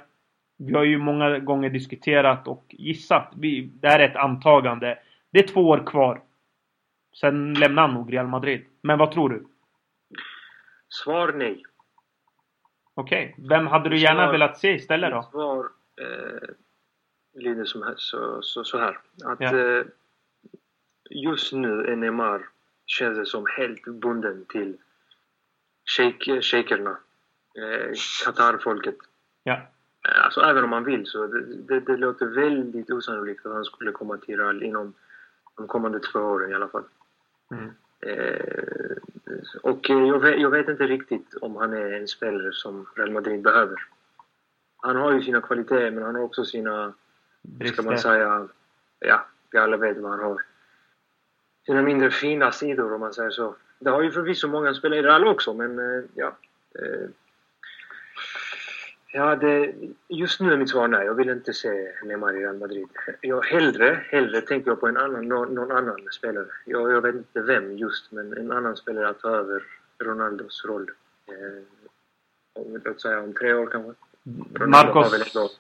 [0.58, 3.32] Vi har ju många gånger diskuterat och gissat.
[3.36, 4.98] Vi, det här är ett antagande.
[5.32, 6.22] Det är två år kvar.
[7.20, 8.62] Sen lämnar han nog Real Madrid.
[8.82, 9.46] Men vad tror du?
[10.90, 11.64] Svar nej.
[12.94, 15.24] Okej, vem hade du gärna Svar- velat se istället då?
[15.32, 15.70] Svar
[16.02, 16.50] eh,
[17.34, 19.00] lyder som här, så, så, så här.
[19.26, 19.58] Att Ja.
[19.58, 19.86] eh,
[21.10, 22.50] just nu är Neymar,
[22.86, 24.78] känns det som, helt bunden till
[25.98, 26.98] shejk- shejkerna.
[27.58, 27.92] Eh,
[28.26, 28.98] Qatar-folket.
[29.44, 29.54] Ja.
[29.54, 33.66] Eh, Alltså även om man vill så det, det, det låter väldigt osannolikt att han
[33.66, 34.94] skulle komma till Real inom
[35.58, 36.84] de kommande två åren i alla fall.
[37.52, 37.72] Mm.
[38.00, 38.96] Eh,
[39.62, 43.42] och jag vet, jag vet inte riktigt om han är en spelare som Real Madrid
[43.42, 43.78] behöver.
[44.78, 46.94] Han har ju sina kvaliteter men han har också sina,
[47.66, 47.96] ska man Brister.
[47.96, 48.48] säga,
[49.00, 50.42] ja, vi alla vet vad han har.
[51.66, 53.56] Sina mindre fina sidor om man säger så.
[53.80, 56.38] Det har ju förvisso många spelare i Real också men eh, ja.
[56.76, 57.10] Eh,
[59.12, 59.74] Ja, det,
[60.08, 61.06] just nu är mitt svar nej.
[61.06, 61.70] Jag vill inte se
[62.04, 62.88] Neymar i Real Madrid.
[63.22, 66.46] Jag hellre, hellre tänker jag på en annan, någon, någon annan spelare.
[66.66, 69.64] Jag, jag vet inte vem just, men en annan spelare att ta över
[70.04, 70.92] Ronaldos roll.
[71.28, 71.64] Eh,
[72.86, 73.94] låt säga om tre år kanske.
[74.54, 75.60] Ronaldo Marcos,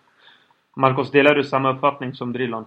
[0.75, 2.65] Marcos, delar du samma uppfattning som Drillon?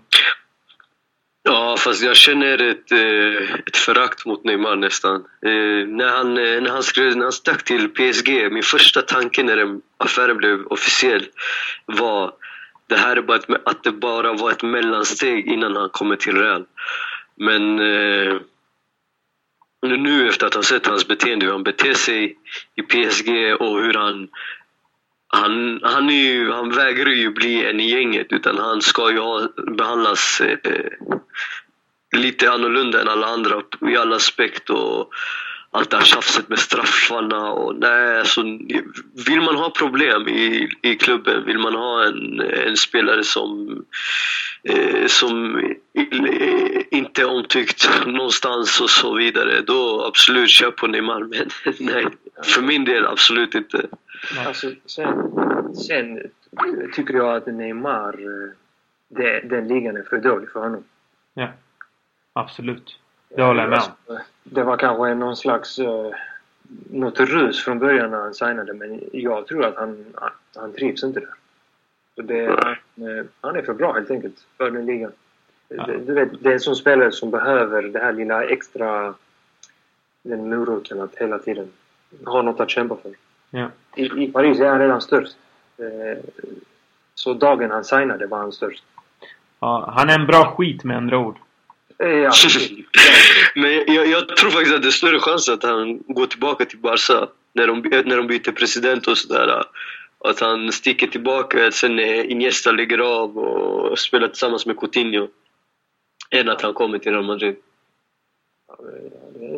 [1.53, 5.14] Ja, fast jag känner ett, eh, ett förakt mot Neymar nästan.
[5.46, 9.42] Eh, när, han, eh, när, han skrev, när han stack till PSG, min första tanke
[9.42, 11.26] när den affären blev officiell
[11.86, 12.32] var
[12.86, 16.36] det här är bara ett, att det bara var ett mellansteg innan han kommer till
[16.36, 16.64] Real.
[17.36, 17.76] Men
[19.82, 22.36] nu efter att ha sett hans beteende, hur han beter sig
[22.74, 24.28] i PSG och hur han
[25.33, 29.49] han, han, ju, han vägrar ju bli en i gänget utan han ska ju ha,
[29.76, 30.59] behandlas eh,
[32.16, 34.70] lite annorlunda än alla andra i alla aspekt.
[34.70, 35.12] Och
[35.74, 38.43] allt det här tjafset med straffarna och nej, alltså,
[39.26, 43.78] vill man ha problem i, i klubben, vill man ha en, en spelare som,
[44.68, 45.61] eh, som
[46.91, 51.20] inte är omtyckt någonstans och så vidare, då absolut kör på Neymar.
[51.20, 52.07] Men nej,
[52.45, 53.87] för min del absolut inte.
[54.47, 55.33] Alltså, sen,
[55.74, 56.30] sen
[56.95, 58.51] tycker jag att Neymar, eh,
[59.09, 60.85] det, den ligan är för dålig för honom.
[61.35, 61.49] Ja.
[62.33, 62.99] Absolut.
[63.28, 64.18] Det håller jag med om.
[64.43, 65.78] Det var kanske någon slags...
[65.78, 66.11] Uh,
[66.91, 70.05] något rus från början när han signade men jag tror att han,
[70.57, 71.35] han trivs inte där.
[72.14, 75.12] Så det, uh, han är för bra helt enkelt för den ligan.
[75.68, 75.87] Ja.
[75.87, 79.14] Du vet, det är en sån spelare som behöver det här lilla extra...
[80.24, 81.70] Den moroten att hela tiden
[82.27, 83.13] ha något att kämpa för.
[83.51, 83.71] Ja.
[83.97, 85.37] I, I Paris är han redan störst.
[85.81, 86.23] Uh,
[87.15, 88.85] så dagen han signade var han störst.
[89.61, 91.37] Ja, han är en bra skit med andra ord.
[91.99, 92.33] Ja.
[93.55, 96.79] Men jag, jag, tror faktiskt att det är större chans att han går tillbaka till
[96.79, 99.65] Barca när de, när de byter president och sådär.
[100.25, 105.29] Att han sticker tillbaka sen när Iniesta lägger av och spelar tillsammans med Coutinho.
[106.31, 107.57] Än att han kommer till Real Madrid.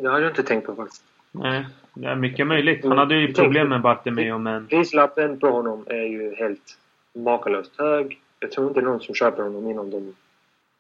[0.03, 1.03] Det har jag inte tänkt på faktiskt.
[1.35, 2.85] Nej, det är mycket möjligt.
[2.85, 4.67] Han hade ju problem med Bartomeu men...
[4.67, 6.79] Prislappen på honom är ju helt
[7.13, 8.21] makalöst hög.
[8.39, 10.15] Jag tror inte någon som köper honom inom de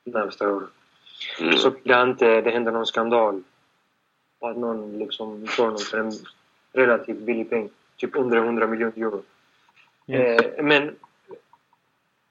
[0.04, 0.68] närmsta åren.
[1.40, 1.56] Mm.
[1.56, 3.42] Så det inte det händer någon skandal.
[4.38, 6.12] Och att någon liksom får honom för en
[6.72, 7.68] relativt billig peng.
[7.96, 9.22] Typ under 100 miljoner euro.
[10.06, 10.36] Mm.
[10.36, 10.96] Eh, men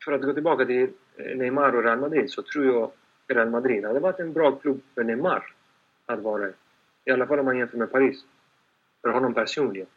[0.06, 0.90] för att gå tillbaka till
[1.36, 2.92] Neymar och Real Madrid så tror jag
[3.28, 5.44] Real Madrid hade varit en bra klubb för Neymar
[6.06, 6.54] att vara i.
[7.06, 8.26] I alla fall om man jämför med Paris.
[9.02, 9.88] För honom personligen.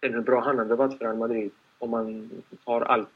[0.00, 2.30] Än hur bra han hade varit för Real Madrid om man
[2.64, 3.08] tar allt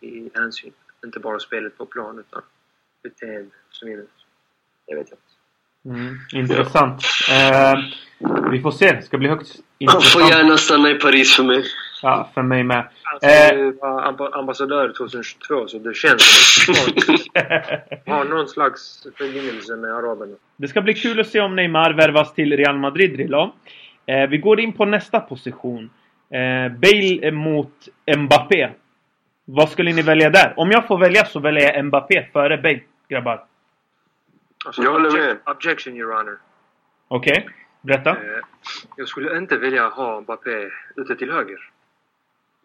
[0.00, 0.72] i hänsyn.
[1.04, 2.42] Inte bara spelet på plan utan
[3.02, 4.06] beteende och så vidare.
[4.86, 5.22] Jag vet inte.
[5.84, 7.02] Mm, intressant.
[7.30, 7.78] Eh,
[8.50, 8.92] vi får se.
[8.92, 10.04] Det ska bli högt intressant.
[10.04, 11.64] Han får gärna stanna i Paris för mig.
[12.04, 12.88] Ja, för mig med.
[13.12, 16.22] Alltså, eh, var ambassadör 2022 så det känns
[16.64, 16.74] som
[18.12, 20.36] har någon slags förbindelse med araberna.
[20.56, 23.54] Det ska bli kul att se om Neymar värvas till Real Madrid, Rilo.
[24.06, 25.90] Eh, vi går in på nästa position.
[26.30, 28.70] Eh, Bale mot Mbappé.
[29.44, 30.54] Vad skulle ni välja där?
[30.56, 33.44] Om jag får välja så väljer jag Mbappé före Bale, grabbar.
[34.66, 35.36] Alltså, jag håller med.
[35.46, 36.38] Objection, your honor.
[37.08, 37.54] Okej, okay.
[37.80, 38.10] berätta.
[38.10, 38.16] Eh,
[38.96, 41.73] jag skulle inte vilja ha Mbappé ute till höger.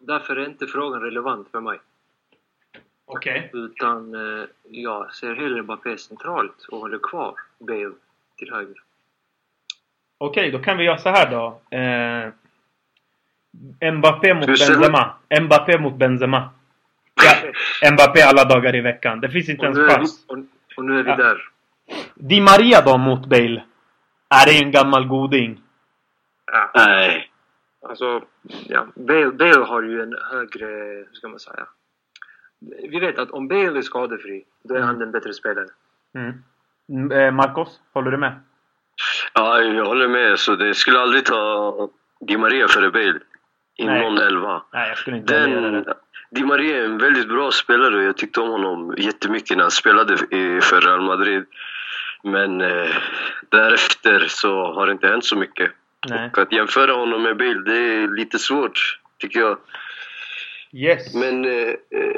[0.00, 1.78] Därför är inte frågan relevant för mig.
[3.04, 3.48] Okej.
[3.52, 3.60] Okay.
[3.60, 7.92] Utan eh, jag ser hellre Mbappé centralt och håller kvar Bale
[8.36, 8.76] till höger.
[10.18, 11.60] Okej, okay, då kan vi göra så här då.
[11.76, 12.32] Eh,
[13.92, 15.14] Mbappé mot Benzema.
[15.40, 16.50] Mbappé mot Benzema.
[17.22, 19.20] Ja, Mbappé alla dagar i veckan.
[19.20, 20.24] Det finns inte ens chans.
[20.28, 20.38] Och,
[20.76, 21.16] och, nu är vi ja.
[21.16, 21.48] där.
[22.14, 23.64] Di Maria då mot Bale?
[24.28, 25.60] Är det en gammal goding?
[26.52, 26.70] Ja.
[26.74, 27.29] Nej.
[27.82, 28.22] Alltså,
[28.68, 28.86] ja.
[28.94, 30.66] Bale, Bale har ju en högre...
[30.66, 31.66] Hur ska man säga?
[32.90, 34.88] Vi vet att om Bale är skadefri, då är mm.
[34.88, 35.68] han den bättre spelaren.
[36.14, 36.42] Mm.
[36.88, 38.40] mm eh, Marcos, håller du med?
[39.34, 40.38] Ja, jag håller med.
[40.38, 41.88] Så det skulle aldrig ta
[42.20, 43.20] Di Maria före Bale.
[43.76, 44.00] I Nej.
[44.00, 44.62] någon elva.
[44.72, 45.94] Nej, jag skulle inte den, det.
[46.30, 49.70] Di Maria är en väldigt bra spelare och jag tyckte om honom jättemycket när han
[49.70, 50.16] spelade
[50.62, 51.44] för Real Madrid.
[52.22, 52.88] Men eh,
[53.48, 55.70] därefter så har det inte hänt så mycket.
[56.08, 56.30] Nej.
[56.32, 59.58] Och att jämföra honom med Bill, det är lite svårt, tycker jag.
[60.72, 61.14] Yes.
[61.14, 61.74] Men eh,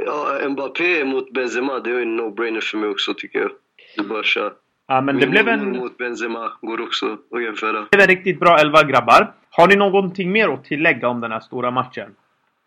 [0.07, 3.51] ja, Mbappé mot Benzema, det är en no-brainer för mig också, tycker jag.
[3.97, 4.53] Det bara kör.
[4.87, 5.76] Ja, men det blev en...
[5.76, 7.80] mot Benzema går också att jämföra.
[7.80, 9.35] Det blev en riktigt bra elva, grabbar.
[9.51, 12.14] Har ni någonting mer att tillägga om den här stora matchen?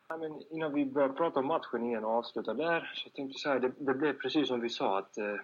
[0.09, 3.39] Ja, men innan vi börjar prata om matchen igen och avsluta där, så tänkte jag
[3.39, 5.35] säga det, det blev precis som vi sa att eh,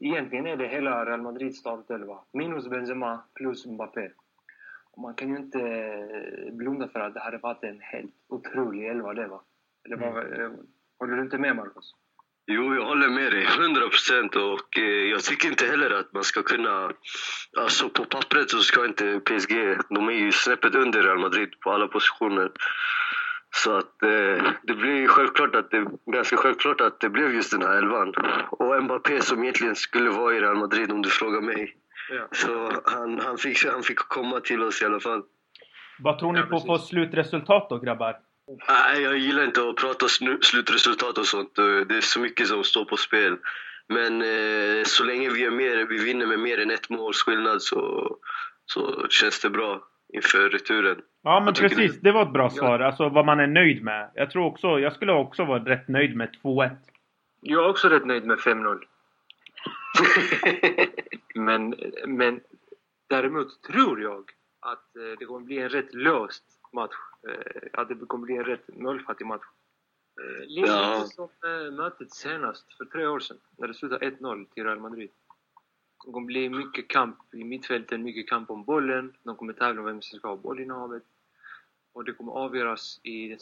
[0.00, 2.18] egentligen är det hela Real Madrids startelva.
[2.32, 4.08] Minus Benzema plus Mbappé.
[5.02, 9.14] Man kan ju inte eh, blunda för att det hade varit en helt otrolig elva
[9.14, 9.40] det va?
[9.86, 10.40] Eller vad, mm.
[10.40, 10.50] Eh,
[10.98, 11.94] håller du inte med Marcos?
[12.50, 13.44] Jo, jag håller med dig.
[13.44, 14.36] 100 procent.
[14.36, 16.92] Och eh, jag tycker inte heller att man ska kunna...
[17.56, 19.78] Alltså på pappret så ska inte PSG...
[19.88, 22.52] De är ju snäppet under Real Madrid på alla positioner.
[23.56, 27.62] Så att eh, det blir självklart att det, ganska självklart att det blev just den
[27.62, 28.14] här elvan.
[28.50, 31.76] Och Mbappé som egentligen skulle vara i Real Madrid om du frågar mig.
[32.10, 32.28] Ja.
[32.32, 35.22] Så han, han, fick, han fick komma till oss i alla fall.
[35.98, 38.16] Vad tror ni ja, på för slutresultat då grabbar?
[38.68, 40.08] Nej, jag gillar inte att prata
[40.42, 41.54] slutresultat och sånt.
[41.88, 43.36] Det är så mycket som står på spel.
[43.88, 47.62] Men eh, så länge vi, gör mer, vi vinner med mer än ett måls skillnad
[47.62, 48.10] så,
[48.66, 49.80] så känns det bra
[50.12, 50.96] inför returen.
[51.22, 52.00] Ja men precis, du?
[52.00, 52.80] det var ett bra svar.
[52.80, 54.10] Alltså vad man är nöjd med.
[54.14, 56.70] Jag tror också, jag skulle också vara rätt nöjd med 2-1.
[57.40, 58.78] Jag är också rätt nöjd med 5-0.
[61.34, 61.74] men,
[62.06, 62.40] men
[63.06, 64.30] däremot tror jag
[64.60, 66.94] att eh, det kommer bli en rätt låst match.
[67.28, 69.44] Eh, att det kommer bli en rätt målfattig match.
[70.20, 71.04] Eh, Lite Ja.
[71.06, 71.28] som
[71.76, 75.10] mötet senast, för tre år sedan, när det slutade 1-0 till Real Madrid.
[76.04, 79.16] Det kommer bli mycket kamp i mittfälten, mycket kamp om bollen.
[79.22, 81.02] De kommer tävla om vem som ska ha bollinnehavet.
[81.92, 83.36] Och det kommer avgöras i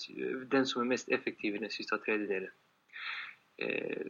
[0.46, 2.50] den, som är mest effektiv i den sista tredjedelen.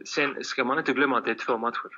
[0.05, 1.89] Sen ska man inte glömma att det är två matcher.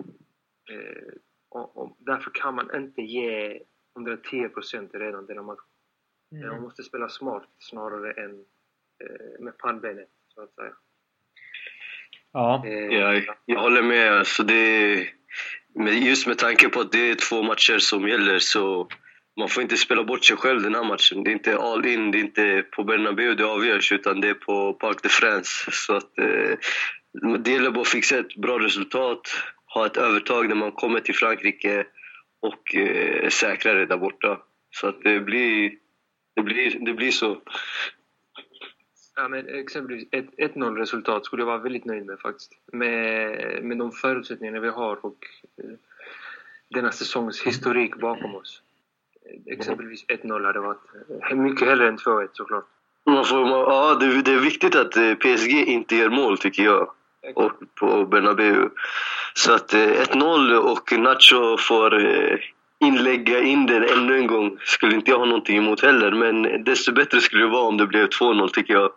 [0.70, 1.14] Eh,
[1.50, 3.62] och, och därför kan man inte ge
[3.96, 5.60] 110 procent redan denna match.
[6.32, 6.48] Mm.
[6.48, 8.32] Man måste spela smart snarare än
[9.04, 10.74] eh, med pannbenet, så att säga.
[12.32, 12.64] Ja.
[12.66, 14.14] Eh, Jag, jag håller med.
[14.14, 15.08] Alltså det,
[15.76, 18.88] men just med tanke på att det är två matcher som gäller så
[19.40, 21.24] man får inte spela bort sig själv den här matchen.
[21.24, 24.34] Det är inte all in, det är inte på Bernabéu det avgörs utan det är
[24.34, 25.72] på Parc de France.
[25.72, 26.58] Så att, eh,
[27.40, 29.22] det gäller bara att fixa ett bra resultat,
[29.74, 31.86] ha ett övertag när man kommer till Frankrike
[32.40, 34.42] och eh, säkra det där borta.
[34.72, 35.72] Så att det blir,
[36.36, 37.42] det blir, det blir så.
[39.16, 42.52] Ja, men exempelvis ett 1-0 resultat skulle jag vara väldigt nöjd med faktiskt.
[42.72, 45.18] Med, med de förutsättningarna vi har och
[45.58, 45.70] eh,
[46.70, 48.62] denna säsongs historik bakom oss.
[49.46, 50.82] Exempelvis 1-0 hade varit
[51.30, 52.66] eh, mycket hellre än 2-1 såklart.
[53.06, 56.64] Man får, man, ja, det, det är viktigt att eh, PSG inte gör mål tycker
[56.64, 56.92] jag.
[57.36, 58.70] Och på Bernabéu.
[59.34, 62.38] Så att eh, 1-0 och Nacho får eh,
[62.80, 66.12] inlägga in den ännu en gång skulle inte jag ha någonting emot heller.
[66.12, 68.92] Men desto bättre skulle det vara om det blev 2-0 tycker jag.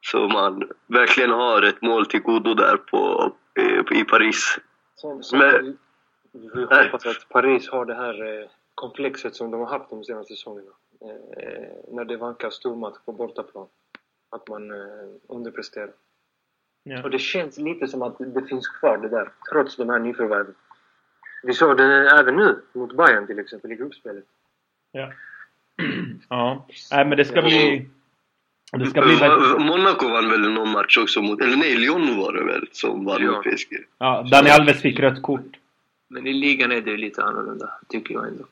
[0.00, 4.58] Så man verkligen har ett mål till godo där på, eh, i Paris.
[5.00, 5.78] Sen, sen Men-
[6.32, 10.04] vi, vi hoppas att Paris har det här eh, komplexet som de har haft de
[10.04, 10.70] senaste säsongerna.
[11.00, 13.66] Eh, när det vankas stormatch på bortaplan.
[14.30, 14.76] Att man eh,
[15.28, 15.90] underpresterar.
[16.86, 17.02] Ja.
[17.02, 20.54] Och det känns lite som att det finns kvar det där, trots de här nyförvärven.
[21.42, 24.24] Vi såg det även nu, mot Bayern till exempel, i gruppspelet.
[24.92, 25.12] Ja.
[26.28, 26.66] ja.
[26.92, 27.88] Nej, men det ska bli...
[28.72, 29.14] Det ska bli.
[29.14, 33.04] Va- Monaco vann väl någon match också mot, eller nej, Lyon var det väl som
[33.04, 33.76] vann mot PSG.
[33.98, 35.56] Ja, Dani Alves fick rött kort.
[36.08, 38.44] Men i ligan är det lite annorlunda, tycker jag ändå.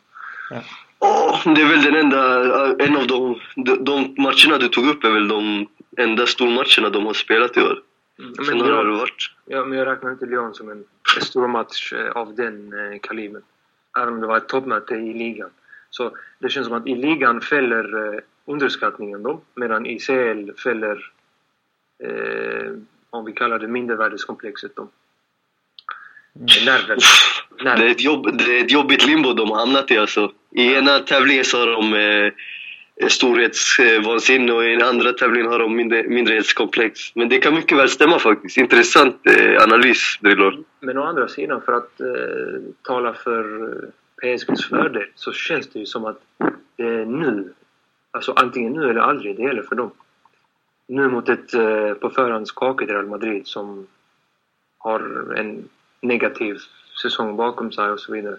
[0.99, 2.45] Åh, det är väl den enda,
[2.85, 5.67] en av de, de, de matcherna du tog upp är väl de
[5.97, 7.79] enda stormatcherna de har spelat i år.
[8.23, 9.31] Mm, Sen Men har det jag, varit...
[9.47, 10.85] ja, men jag räknar inte Lyon som en
[11.23, 13.43] stor match eh, av den eh, kalibern.
[13.99, 15.51] Även om det var ett toppmöte i ligan.
[15.91, 21.11] Så det känns som att i ligan fäller eh, underskattningen dem, medan i CL fäller,
[22.05, 22.73] eh,
[23.11, 24.89] om vi kallar det mindervärdeskomplexet dem.
[26.67, 26.99] Nerven.
[27.59, 30.33] Det är, ett jobb, det är ett jobbigt limbo de har hamnat i alltså.
[30.51, 32.33] I ena tävlingen så har de eh,
[33.09, 37.15] storhetsvansinne och i den andra tävlingen har de mindre, mindrehetskomplex.
[37.15, 38.57] Men det kan mycket väl stämma faktiskt.
[38.57, 40.65] Intressant eh, analys, Drillor.
[40.81, 45.79] Men å andra sidan, för att eh, tala för eh, PSGs fördel, så känns det
[45.79, 46.21] ju som att
[46.77, 47.53] det är nu,
[48.11, 49.91] alltså antingen nu eller aldrig, det gäller för dem.
[50.87, 53.87] Nu mot ett eh, på förhand skakigt Real Madrid som
[54.79, 55.69] har en
[56.01, 56.59] negativ
[57.03, 58.37] säsong bakom sig och så vidare.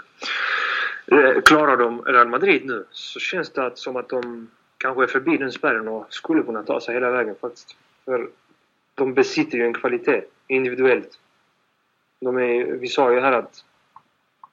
[1.06, 4.48] Eh, Klarar de Real Madrid nu så känns det att, som att de
[4.78, 7.76] kanske är förbi den spärren och skulle kunna ta sig hela vägen faktiskt.
[8.06, 8.30] För
[8.96, 11.20] de besitter ju en kvalitet individuellt
[12.24, 13.64] de är, vi sa ju här att,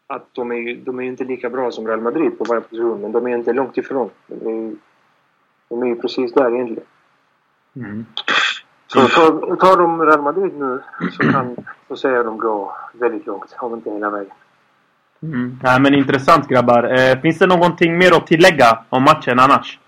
[0.06, 3.12] att de är de är inte lika bra som Real Madrid på varje position, men
[3.12, 4.10] de är inte långt ifrån.
[4.26, 4.76] De är ju,
[5.68, 6.88] de är ju precis där egentligen.
[7.76, 8.06] Mm.
[8.86, 10.82] Så tar, tar de Real Madrid nu
[11.12, 11.56] så kan
[11.88, 14.32] så säger de gå väldigt långt, om inte hela vägen.
[15.22, 15.58] Mm.
[15.62, 16.98] Nej, men intressant grabbar.
[16.98, 19.78] Eh, finns det någonting mer att tillägga om matchen annars?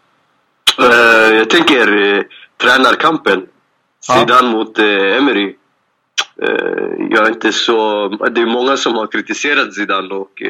[0.78, 2.22] Eh, jag tänker eh,
[2.56, 3.46] tränarkampen.
[4.08, 4.42] Ja.
[4.42, 5.54] Mot eh, Emery.
[6.42, 8.08] Eh, jag är inte så...
[8.08, 10.42] Det är många som har kritiserat Zidane och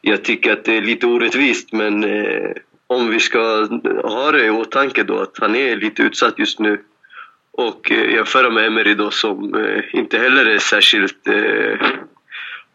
[0.00, 2.04] jag tycker att det är lite orättvist men
[2.86, 3.68] om vi ska
[4.04, 6.80] ha det i åtanke då att han är lite utsatt just nu
[7.52, 11.28] och jämföra med Emery då som inte heller är särskilt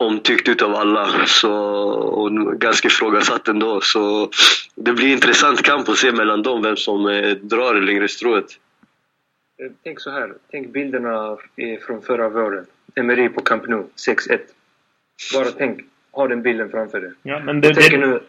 [0.04, 1.54] omtyckt utav alla så,
[1.94, 3.82] och ganska ifrågasatt ändå.
[3.82, 4.30] Så
[4.76, 8.46] det blir intressant kamp att se mellan dem vem som eh, drar det längre strået.
[9.64, 11.38] Eh, Tänk så här, tänk bilderna
[11.88, 12.66] från förra våren.
[12.96, 14.40] Emery på Camp Nou, 6-1.
[15.34, 15.80] Bara tänk,
[16.12, 17.12] ha den bilden framför dig.
[17.24, 18.20] Ja, men det, Jag det, nu,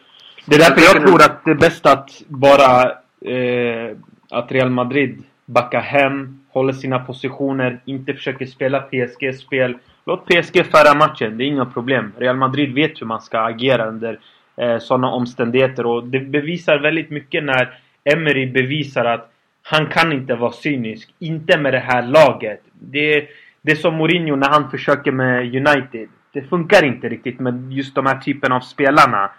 [0.46, 2.90] det är därför jag tänker tror nu- att det är bäst att bara...
[3.24, 3.96] Eh,
[4.32, 9.78] att Real Madrid backar hem, håller sina positioner, inte försöker spela PSG-spel.
[10.10, 12.12] Låt PSG föra matchen, det är inga problem.
[12.18, 14.18] Real Madrid vet hur man ska agera under
[14.56, 19.32] eh, sådana omständigheter och det bevisar väldigt mycket när Emery bevisar att
[19.62, 21.14] han kan inte vara cynisk.
[21.18, 22.60] Inte med det här laget.
[22.72, 23.28] Det,
[23.62, 26.08] det är som Mourinho när han försöker med United.
[26.32, 29.30] Det funkar inte riktigt med just de här typen av spelarna.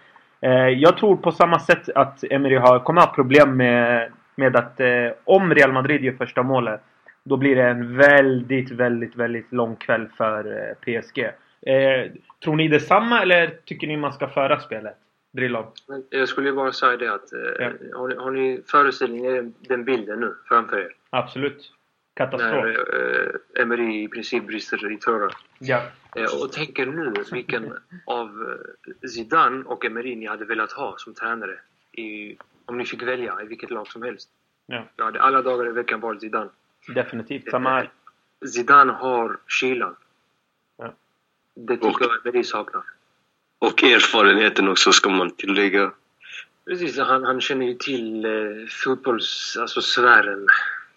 [0.42, 4.80] Eh, jag tror på samma sätt att Emery har, kommer ha problem med, med att
[4.80, 4.88] eh,
[5.24, 6.82] om Real Madrid gör första målet
[7.24, 11.20] då blir det en väldigt, väldigt, väldigt lång kväll för eh, PSG.
[11.62, 12.12] Eh,
[12.44, 14.98] tror ni detsamma eller tycker ni man ska föra spelet?
[15.34, 15.66] Drillon?
[16.10, 17.34] Jag skulle bara säga det att...
[17.34, 20.96] Eh, har, ni, har ni föreställningen, den bilden nu framför er?
[21.10, 21.72] Absolut.
[22.14, 22.64] Katastrof.
[22.64, 22.70] När
[23.56, 25.34] eh, Emery i princip brister i tårar.
[25.60, 25.82] Ja.
[26.16, 27.74] Eh, och tänker nu vilken
[28.06, 28.58] av
[29.04, 31.60] eh, Zidane och Emery ni hade velat ha som tränare.
[31.92, 34.30] I, om ni fick välja i vilket lag som helst.
[34.66, 34.88] Ja.
[34.96, 36.50] Jag hade alla dagar i veckan valt Zidane.
[36.88, 37.52] Definitivt.
[37.52, 37.90] Samma här.
[38.46, 39.96] Zidane har kylan.
[40.78, 40.94] Ja.
[41.54, 42.84] Det tycker jag Emery saknar.
[43.60, 45.92] Och erfarenheten också ska man tillägga.
[46.66, 48.32] Precis, han, han känner ju till eh,
[48.84, 49.58] fotbolls...
[49.60, 50.48] Alltså sfären.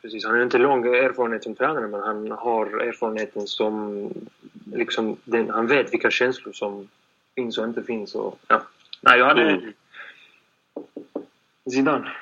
[0.03, 4.11] Precis, han har inte lång erfarenhet som tränare men han har erfarenheten som...
[4.73, 6.89] Liksom, den, han vet vilka känslor som
[7.35, 8.15] finns och inte finns.
[8.15, 8.63] Och, ja.
[9.01, 9.51] Nej, jag hade...
[9.51, 9.73] Mm.
[11.71, 12.13] Zidane.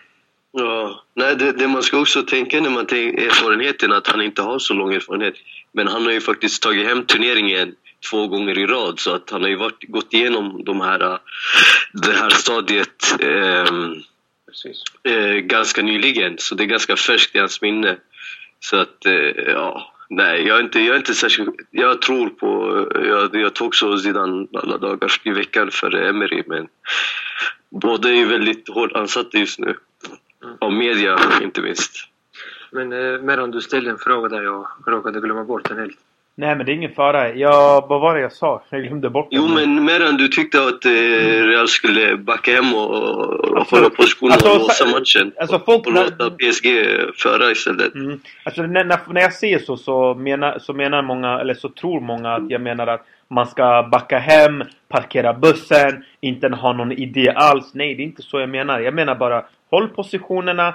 [0.53, 4.42] Ja, nej, det, det man ska också tänka när man tänker erfarenheten att han inte
[4.42, 5.34] har så lång erfarenhet.
[5.72, 7.74] Men han har ju faktiskt tagit hem turneringen
[8.11, 11.18] två gånger i rad så att han har ju varit, gått igenom de här, äh,
[11.92, 13.16] det här stadiet
[14.46, 14.82] Precis.
[15.05, 16.38] eh, ganska nyligen.
[16.38, 17.96] Så det är ganska färskt i hans minne.
[18.61, 21.50] Så att, eh, ja, nej, jag är inte, jag är inte särskilt...
[21.70, 22.48] Jag tror på...
[23.07, 26.68] Jag, jag tog också Zidane alla dagar i veckan för Emery, men
[27.70, 29.76] båda är ju väldigt hårt ansatta just nu.
[30.59, 31.93] Av media, inte minst.
[32.70, 35.97] Men eh, medan du ställde en fråga där jag råkade glömma bort den helt.
[36.34, 37.34] Nej men det är ingen fara.
[37.34, 38.62] Jag, vad var det jag sa?
[38.70, 39.36] Jag glömde bort det.
[39.36, 40.90] Jo, men Meran, du tyckte att eh,
[41.47, 45.32] Real skulle backa hem och, och Alltså, hålla positionen alltså, och låsa sa- matchen.
[45.40, 46.66] alltså, folk- och låta PSG
[47.16, 47.95] föra istället.
[47.95, 48.20] Mm.
[48.45, 52.01] Alltså när, när, när jag säger så så menar, så menar många, eller så tror
[52.01, 57.33] många att jag menar att man ska backa hem, parkera bussen, inte ha någon idé
[57.35, 57.74] alls.
[57.74, 58.80] Nej, det är inte så jag menar.
[58.80, 60.74] Jag menar bara håll positionerna,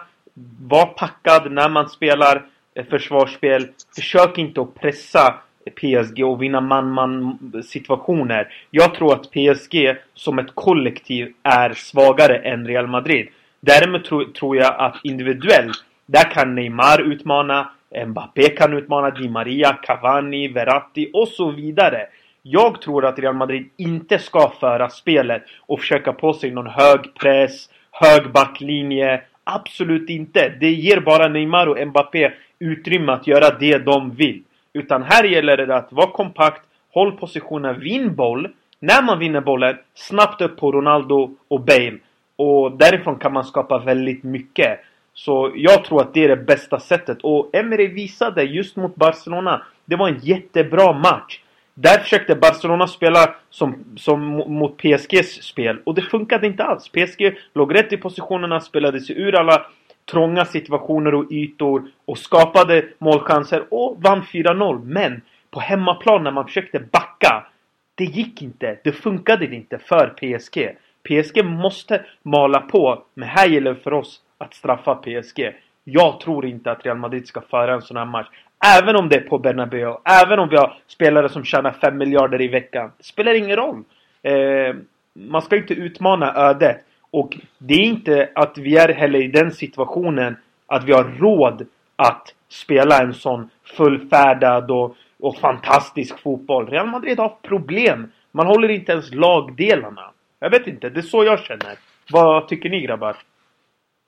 [0.61, 2.45] var packad när man spelar
[2.75, 3.67] eh, försvarsspel.
[3.95, 5.35] Försök inte att pressa
[5.75, 8.53] PSG och vinna man-man situationer.
[8.71, 13.27] Jag tror att PSG som ett kollektiv är svagare än Real Madrid.
[13.59, 17.71] Däremot tro, tror jag att individuellt, där kan Neymar utmana,
[18.07, 22.07] Mbappé kan utmana, Di Maria, Cavani, Verratti och så vidare.
[22.41, 27.13] Jag tror att Real Madrid inte ska föra spelet och försöka på sig någon hög
[27.13, 29.21] press, hög backlinje.
[29.43, 30.53] Absolut inte.
[30.59, 34.43] Det ger bara Neymar och Mbappé utrymme att göra det de vill.
[34.73, 36.61] Utan här gäller det att vara kompakt,
[36.93, 38.49] håll positionen, vinn boll.
[38.79, 41.97] När man vinner bollen, snabbt upp på Ronaldo och Bale.
[42.35, 44.79] Och därifrån kan man skapa väldigt mycket.
[45.13, 47.17] Så jag tror att det är det bästa sättet.
[47.21, 49.61] Och Emery visade just mot Barcelona.
[49.85, 51.39] Det var en jättebra match.
[51.79, 55.79] Där försökte Barcelona spela som, som mot PSGs spel.
[55.83, 56.89] Och det funkade inte alls.
[56.89, 59.65] PSG låg rätt i positionerna, spelade sig ur alla
[60.11, 64.85] trånga situationer och ytor och skapade målchanser och vann 4-0.
[64.85, 65.21] Men
[65.51, 67.47] på hemmaplan när man försökte backa.
[67.95, 68.77] Det gick inte.
[68.83, 70.77] Det funkade inte för PSG.
[71.03, 73.03] PSG måste mala på.
[73.13, 75.55] Men här gäller det för oss att straffa PSG.
[75.83, 78.27] Jag tror inte att Real Madrid ska föra en sån här match.
[78.65, 79.97] Även om det är på Bernabéu.
[80.03, 82.91] Även om vi har spelare som tjänar 5 miljarder i veckan.
[82.97, 83.83] Det spelar ingen roll.
[84.23, 84.75] Eh,
[85.13, 86.77] man ska inte utmana ödet.
[87.11, 90.37] Och det är inte att vi är heller i den situationen
[90.67, 96.67] att vi har råd att spela en sån fullfärdad och, och fantastisk fotboll.
[96.67, 98.11] Real Madrid har problem.
[98.31, 100.11] Man håller inte ens lagdelarna.
[100.39, 101.77] Jag vet inte, det är så jag känner.
[102.11, 103.17] Vad tycker ni grabbar?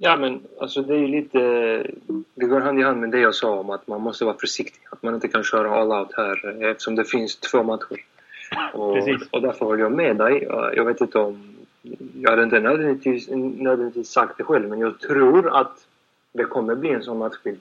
[0.02, 1.40] Ja, men alltså det är lite...
[2.36, 4.82] Det går hand i hand med det jag sa om att man måste vara försiktig.
[4.90, 7.98] Att man inte kan köra all out här eftersom det finns två matcher.
[8.74, 9.30] Och, Precis.
[9.32, 10.44] och därför håller jag med dig.
[10.76, 11.56] Jag vet inte om...
[12.22, 15.88] Jag hade inte nödvändigtvis, nödvändigtvis sagt det själv, men jag tror att
[16.34, 17.60] det kommer bli en sån matchbild.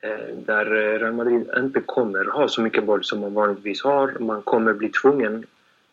[0.00, 0.64] Eh, där
[0.98, 4.16] Real Madrid inte kommer ha så mycket boll som man vanligtvis har.
[4.20, 5.46] Man kommer bli tvungen,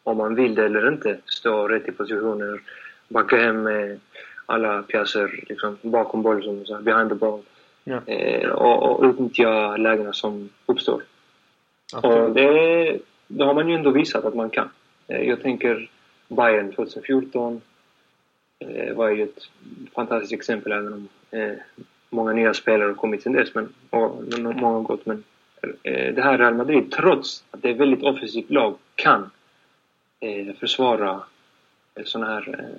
[0.03, 2.61] om man vill det eller inte, stå rätt i positioner,
[3.07, 3.99] backa hem med
[4.49, 7.41] alla pjäser liksom, bakom boll, som så här, behind the ball.
[7.83, 8.01] Ja.
[8.05, 11.03] Eh, och, och utnyttja lägena som uppstår.
[12.03, 14.69] Och det, det har man ju ändå visat att man kan.
[15.07, 15.89] Eh, Jag tänker
[16.27, 17.61] Bayern 2014
[18.59, 19.49] eh, var ju ett
[19.95, 21.53] fantastiskt exempel även om eh,
[22.09, 23.55] många nya spelare har kommit sen dess.
[23.55, 25.05] Men, och, många har gått.
[25.05, 25.23] Men
[25.83, 29.29] eh, det här Real Madrid, trots att det är ett väldigt offensivt lag, kan
[30.19, 31.19] eh, försvara
[32.05, 32.69] sådana här...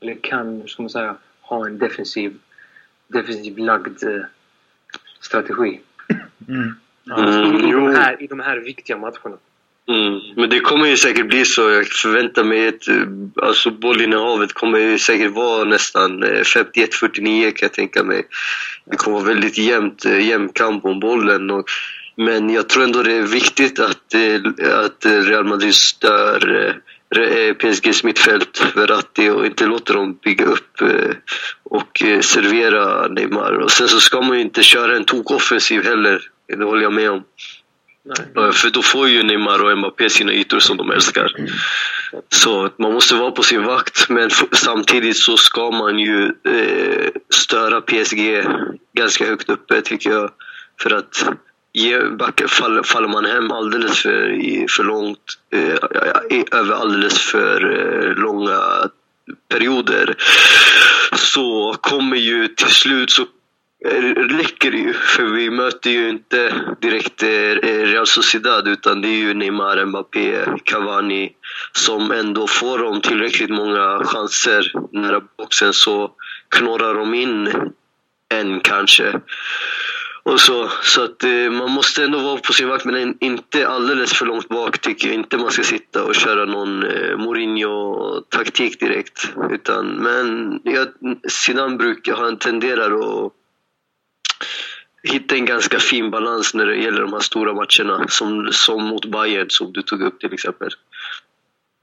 [0.00, 2.38] Eh, eller kan, ska man säga, ha en defensiv,
[3.08, 4.22] defensiv lagd eh,
[5.20, 5.80] strategi.
[6.48, 6.74] Mm.
[7.16, 7.86] Mm, I, jo.
[7.86, 9.36] de här, I de här viktiga matcherna.
[9.88, 10.20] Mm.
[10.36, 11.70] Men det kommer ju säkert bli så.
[11.70, 12.88] Jag förväntar mig att
[13.42, 18.22] alltså bollinnehavet kommer ju säkert vara nästan 51-49 kan jag tänka mig.
[18.84, 21.50] Det kommer vara väldigt jämnt, jämn kamp om bollen.
[21.50, 21.64] Och,
[22.16, 24.14] men jag tror ändå det är viktigt att,
[24.84, 26.80] att Real Madrid stör
[27.58, 30.82] PSGs mittfält, Verratti och inte låter dem bygga upp
[31.62, 33.52] och servera Neymar.
[33.52, 36.22] Och sen så ska man ju inte köra en tok-offensiv heller.
[36.46, 37.24] Det håller jag med om.
[38.34, 38.52] Nej.
[38.52, 41.32] För då får ju Neymar och Mbappé sina ytor som de älskar.
[42.28, 47.80] Så man måste vara på sin vakt, men samtidigt så ska man ju eh, störa
[47.80, 48.44] PSG
[48.96, 50.30] ganska högt uppe tycker jag.
[50.82, 51.28] För att
[52.18, 55.18] backar, fall, faller man hem alldeles för, för långt,
[55.52, 58.60] eh, över alldeles för eh, långa
[59.48, 60.16] perioder
[61.12, 63.22] så kommer ju till slut så
[63.86, 64.92] eh, räcker det ju.
[64.92, 67.28] För vi möter ju inte direkt eh,
[67.62, 71.32] Real Sociedad utan det är ju Neymar, Mbappé, Cavani
[71.72, 76.10] som ändå får de tillräckligt många chanser nära boxen så
[76.48, 77.52] knorrar de in
[78.34, 79.20] en kanske.
[80.30, 84.12] Och så så att eh, man måste ändå vara på sin vakt men inte alldeles
[84.12, 89.32] för långt bak tycker jag inte man ska sitta och köra någon eh, Mourinho-taktik direkt.
[89.50, 90.88] Utan, men jag,
[91.28, 92.90] Zidane brukar, han tenderar
[93.26, 93.32] att
[95.02, 98.08] hitta en ganska fin balans när det gäller de här stora matcherna.
[98.08, 100.68] Som, som mot Bayern som du tog upp till exempel.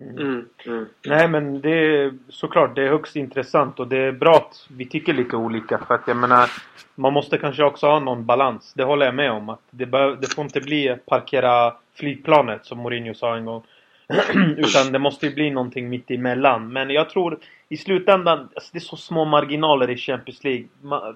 [0.02, 0.18] Mm.
[0.18, 0.46] mm.
[0.66, 0.86] Mm.
[1.06, 4.86] Nej men det är såklart, det är högst intressant och det är bra att vi
[4.86, 6.50] tycker lite olika för att jag menar
[6.96, 9.50] Man måste kanske också ha någon balans, det håller jag med om.
[9.50, 9.86] att Det,
[10.22, 13.64] det får inte bli parkera flygplanet som Mourinho sa en gång.
[14.58, 16.74] Utan det måste ju bli någonting mitt emellan.
[16.74, 17.40] Men jag tror
[17.70, 20.68] i slutändan, alltså det är så små marginaler i Champions League.
[20.82, 21.16] Man,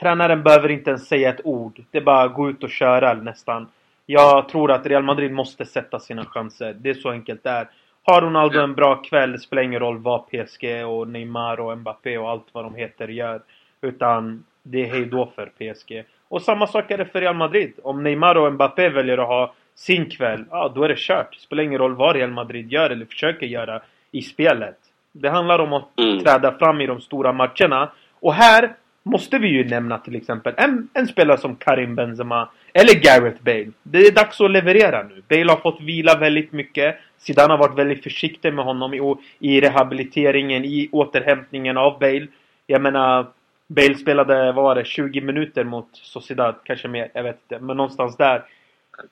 [0.00, 1.84] Tränaren behöver inte ens säga ett ord.
[1.90, 3.68] Det är bara att gå ut och köra nästan.
[4.06, 6.76] Jag tror att Real Madrid måste sätta sina chanser.
[6.80, 7.68] Det är så enkelt det är.
[8.10, 12.18] Har Ronaldo en bra kväll, det spelar ingen roll vad PSG och Neymar och Mbappé
[12.18, 13.42] och allt vad de heter gör.
[13.80, 16.04] Utan det är hejdå för PSG.
[16.28, 17.72] Och samma sak är det för Real Madrid.
[17.82, 21.32] Om Neymar och Mbappé väljer att ha sin kväll, ja då är det kört.
[21.32, 23.80] Det spelar ingen roll vad Real Madrid gör eller försöker göra
[24.10, 24.78] i spelet.
[25.12, 26.18] Det handlar om att mm.
[26.18, 27.90] träda fram i de stora matcherna.
[28.20, 28.74] Och här
[29.08, 33.70] måste vi ju nämna till exempel en, en spelare som Karim Benzema eller Gareth Bale.
[33.82, 35.22] Det är dags att leverera nu.
[35.28, 36.96] Bale har fått vila väldigt mycket.
[37.18, 42.26] Zidane har varit väldigt försiktig med honom i, i rehabiliteringen, i återhämtningen av Bale.
[42.66, 43.26] Jag menar,
[43.68, 47.64] Bale spelade, vad var det, 20 minuter mot Sociedad, kanske mer, jag vet inte.
[47.64, 48.44] Men någonstans där.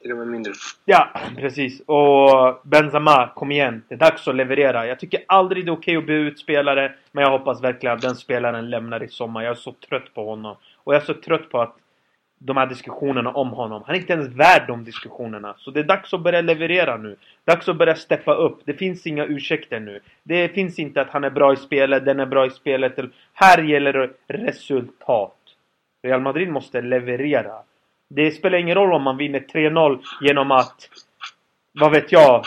[0.01, 0.53] Till och med mindre.
[0.85, 1.81] Ja, precis.
[1.81, 3.83] Och Benzema, kom igen.
[3.89, 4.87] Det är dags att leverera.
[4.87, 6.95] Jag tycker aldrig det är okej att bli utspelare.
[7.13, 9.43] Men jag hoppas verkligen att den spelaren lämnar i sommar.
[9.43, 10.57] Jag är så trött på honom.
[10.77, 11.77] Och jag är så trött på att
[12.39, 13.83] de här diskussionerna om honom.
[13.87, 15.55] Han är inte ens värd de diskussionerna.
[15.59, 17.17] Så det är dags att börja leverera nu.
[17.45, 18.61] Dags att börja steppa upp.
[18.65, 20.01] Det finns inga ursäkter nu.
[20.23, 22.99] Det finns inte att han är bra i spelet, den är bra i spelet.
[23.33, 25.37] Här gäller det resultat.
[26.03, 27.55] Real Madrid måste leverera.
[28.09, 30.89] Det spelar ingen roll om man vinner 3-0 genom att
[31.81, 32.45] vad vet jag,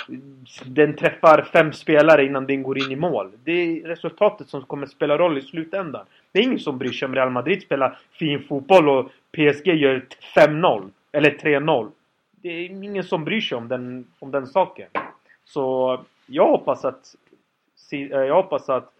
[0.66, 3.32] den träffar fem spelare innan den går in i mål.
[3.44, 6.06] Det är resultatet som kommer spela roll i slutändan.
[6.32, 10.06] Det är ingen som bryr sig om Real Madrid spelar fin fotboll och PSG gör
[10.36, 10.90] 5-0.
[11.12, 11.92] Eller 3-0.
[12.32, 14.88] Det är ingen som bryr sig om den, om den saken.
[15.46, 17.16] Så jag hoppas att
[17.92, 18.94] eh, jag hoppas att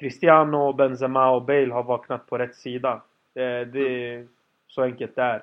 [0.00, 3.02] Cristiano, Benzema och Bale har vaknat på rätt sida.
[3.34, 4.26] Det, det är
[4.68, 5.42] så enkelt det är.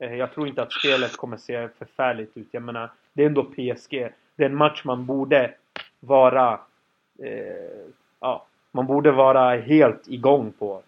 [0.00, 2.48] Eh, jag tror inte att spelet kommer se förfärligt ut.
[2.50, 4.12] Jag menar, det är ändå PSG.
[4.36, 5.54] Det är en match man borde
[6.00, 6.60] vara...
[7.22, 7.86] Eh,
[8.20, 10.82] ja, man borde vara helt igång på.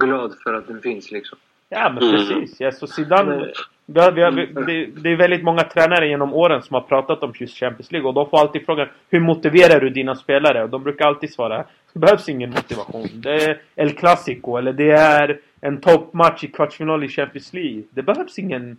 [0.00, 1.38] Glad för att den finns liksom.
[1.68, 2.60] Ja, men precis.
[2.60, 3.52] Ja, så Zidane...
[3.94, 7.56] Har, vi, det, det är väldigt många tränare genom åren som har pratat om just
[7.56, 10.62] Champions League och de får alltid frågan Hur motiverar du dina spelare?
[10.62, 13.08] Och de brukar alltid svara Det behövs ingen motivation.
[13.14, 17.82] Det är El Clasico eller det är en toppmatch i kvartsfinal i Champions League.
[17.90, 18.76] Det behövs ingen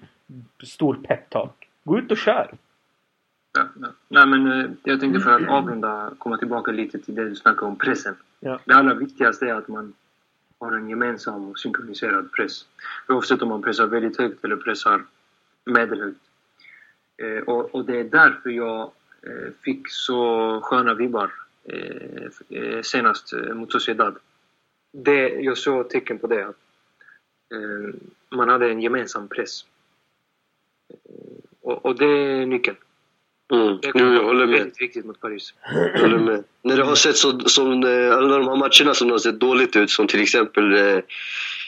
[0.64, 1.68] stor peptalk.
[1.84, 2.52] Gå ut och kör!
[3.54, 3.88] Ja, ja.
[4.08, 7.66] Nej, men eh, jag tänkte för att avrunda komma tillbaka lite till det du snackade
[7.66, 8.16] om pressen.
[8.40, 8.60] Ja.
[8.66, 9.94] Det allra viktigaste är att man
[10.62, 12.66] har en gemensam och synkroniserad press.
[13.08, 15.06] Oavsett om man pressar väldigt högt eller pressar
[15.66, 16.22] medelhögt.
[17.18, 21.32] Eh, och, och, det är därför jag eh, fick så sköna vibbar
[21.64, 24.18] eh, eh senast eh, mot Sociedad.
[24.94, 26.48] Det, jag såg tecken på det.
[26.48, 26.60] Att,
[27.54, 27.96] eh,
[28.30, 29.66] man hade en gemensam press.
[30.90, 32.78] Eh, och, och det är nyckeln.
[33.52, 33.78] Mm.
[33.84, 34.60] Jo, jag håller med.
[34.60, 35.54] Väldigt viktigt mot Paris.
[35.94, 36.44] Jag håller med.
[36.64, 39.76] När det har sett så, som eh, alla de här matcherna som har sett dåligt
[39.76, 41.00] ut, som till exempel eh,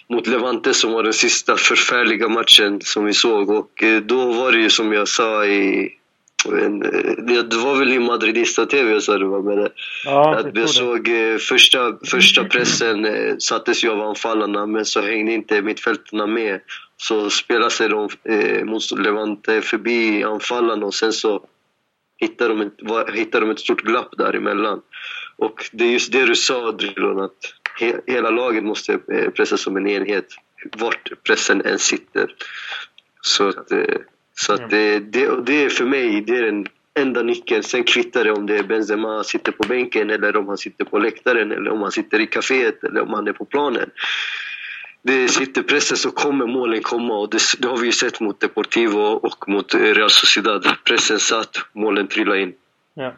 [0.10, 3.50] mot Levante som var den sista förfärliga matchen som vi såg.
[3.50, 5.90] Och eh, då var det ju som jag sa i,
[6.46, 9.70] en, eh, det var väl i Madridista-TV jag sa det var med det.
[10.06, 15.02] Ja, att jag såg eh, första, första pressen eh, sattes ju av anfallarna men så
[15.02, 16.60] hängde inte mittfältarna med.
[16.98, 21.42] Så spelade sig de eh, mot Levante förbi anfallarna och sen så
[22.24, 24.82] hittade de, ett, var, hittade de ett stort glapp däremellan.
[25.36, 29.58] Och det är just det du sa Drilon, att he, hela laget måste eh, pressa
[29.58, 30.28] som en enhet
[30.78, 32.36] vart pressen än sitter.
[33.22, 34.00] Så att, eh,
[34.36, 36.68] så att det, det, och det är för mig det är den
[37.00, 37.64] enda nyckeln.
[37.64, 41.00] Sen kvittar det om det är Benzema sitter på bänken eller om han sitter på
[41.00, 43.90] läktaren eller om han sitter i kaféet eller om han är på planen.
[45.06, 48.40] Det sitter pressen så kommer målen komma och det, det har vi ju sett mot
[48.40, 50.66] Deportivo och mot Real Sociedad.
[50.84, 52.54] Pressen satt, målen trillade in.
[52.94, 53.14] Ja.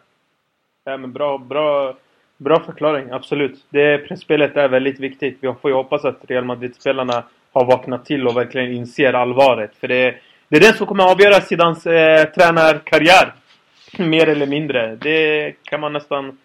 [0.84, 1.98] ja men bra, bra,
[2.38, 3.66] bra förklaring, absolut.
[3.70, 5.38] Det pressspelet är väldigt viktigt.
[5.41, 9.72] Vi får ju hoppas att Real Madrid-spelarna har vaknat till och verkligen inser allvaret.
[9.80, 10.16] För det,
[10.49, 13.34] det är det som kommer att avgöra Zidans eh, tränarkarriär.
[13.98, 14.95] Mer eller mindre.
[14.95, 16.38] Det kan man nästan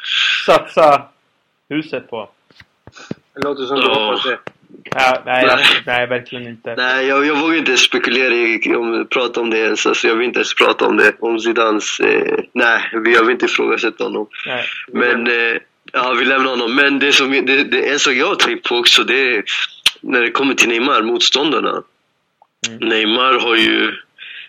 [0.46, 1.02] satsa
[1.68, 2.28] huset på.
[3.34, 4.38] Det låter som du hoppas det.
[4.94, 5.64] Ja, nej, Nej.
[5.86, 6.74] nej, verkligen inte.
[6.76, 9.86] Nej, jag, jag vågar inte spekulera i, om, prata om det ens.
[9.86, 11.12] Alltså, jag vill inte ens prata om det.
[11.20, 12.00] Om Zidans...
[12.00, 14.26] Eh, nej, vi- jag vill inte ifrågasätta honom.
[14.46, 14.64] Nej.
[14.92, 15.56] Men, eh,
[15.92, 16.74] ja vi lämnar honom.
[16.76, 19.42] Men det som, det, det, en sak jag har tänkt på också, det är
[20.00, 21.82] när det kommer till Neymar, motståndarna.
[22.68, 22.88] Mm.
[22.88, 23.92] Neymar har ju,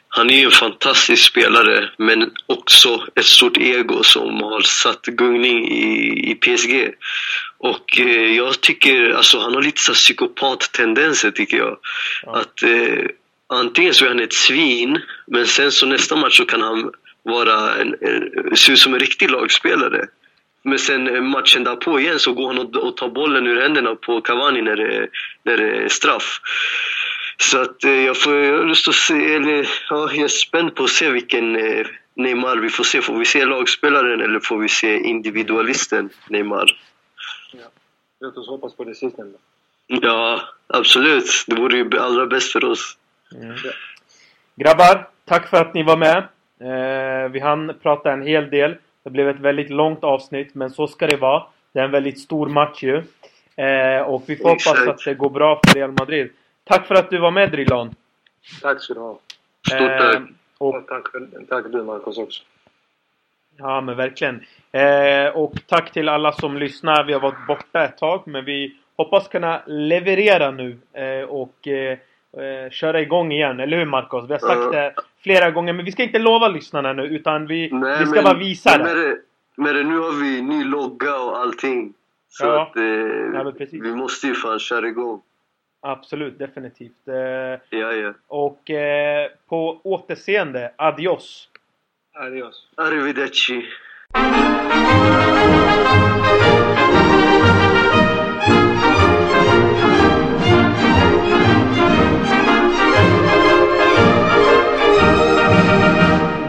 [0.07, 5.67] han är ju en fantastisk spelare, men också ett stort ego som har satt gungning
[5.71, 6.89] i, i PSG.
[7.63, 11.77] Och eh, jag tycker, alltså han har lite så psykopat-tendenser tycker jag.
[12.23, 12.35] Ja.
[12.35, 13.05] Att eh,
[13.49, 16.91] antingen så är han ett svin, men sen så nästa match så kan han
[17.23, 20.05] vara en, en, se ut som en riktig lagspelare.
[20.63, 23.95] Men sen eh, matchen därpå igen så går han och, och tar bollen ur händerna
[23.95, 25.07] på Cavani när det,
[25.43, 26.39] när det är straff.
[27.37, 30.75] Så att eh, jag får jag har lust att se, eller ja, jag är spänd
[30.75, 31.85] på att se vilken eh,
[32.15, 33.01] Neymar vi får se.
[33.01, 36.77] Får vi se lagspelaren eller får vi se individualisten Neymar?
[38.19, 39.37] Låt oss hoppas på det sistnämnda.
[39.87, 41.25] Ja, absolut.
[41.47, 42.97] Det vore ju allra bäst för oss.
[43.35, 43.55] Mm.
[44.55, 46.17] Grabbar, tack för att ni var med.
[46.59, 48.75] Eh, vi hann prata en hel del.
[49.03, 51.43] Det blev ett väldigt långt avsnitt, men så ska det vara.
[51.71, 52.95] Det är en väldigt stor match ju.
[53.55, 54.87] Eh, och vi får hoppas Exakt.
[54.89, 56.29] att det går bra för Real Madrid.
[56.63, 57.95] Tack för att du var med Drilon.
[58.61, 59.19] Tack ska du ha.
[59.67, 60.21] Stort Eh, tack.
[60.57, 62.43] och, Och tack, för- tack du Marcus också.
[63.61, 64.41] Ja, men verkligen.
[64.71, 67.03] Eh, och tack till alla som lyssnar.
[67.03, 71.97] Vi har varit borta ett tag, men vi hoppas kunna leverera nu eh, och eh,
[72.37, 73.59] eh, köra igång igen.
[73.59, 74.29] Eller hur Marcos?
[74.29, 74.71] Vi har sagt Ja.
[74.71, 74.93] det
[75.23, 78.23] flera gånger, men vi ska inte lova lyssnarna nu, utan vi, Nej, vi ska men-
[78.23, 78.93] bara visa men det.
[78.95, 79.17] Med det,
[79.55, 79.83] med det.
[79.83, 81.93] Nu har vi ny logga och allting.
[82.29, 82.61] Så Ja.
[82.61, 82.75] att
[83.45, 83.81] eh, precis.
[83.83, 85.21] vi måste ju fan köra igång.
[85.83, 87.07] Absolut, definitivt.
[87.07, 88.13] Eh, Ja, ja.
[88.27, 91.49] och eh, på återseende, adios!
[92.13, 92.67] Adios.
[92.77, 93.63] Arrivederci.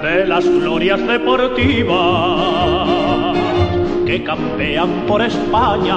[0.02, 1.93] de las glorias deportivas
[4.05, 5.97] que campean por España.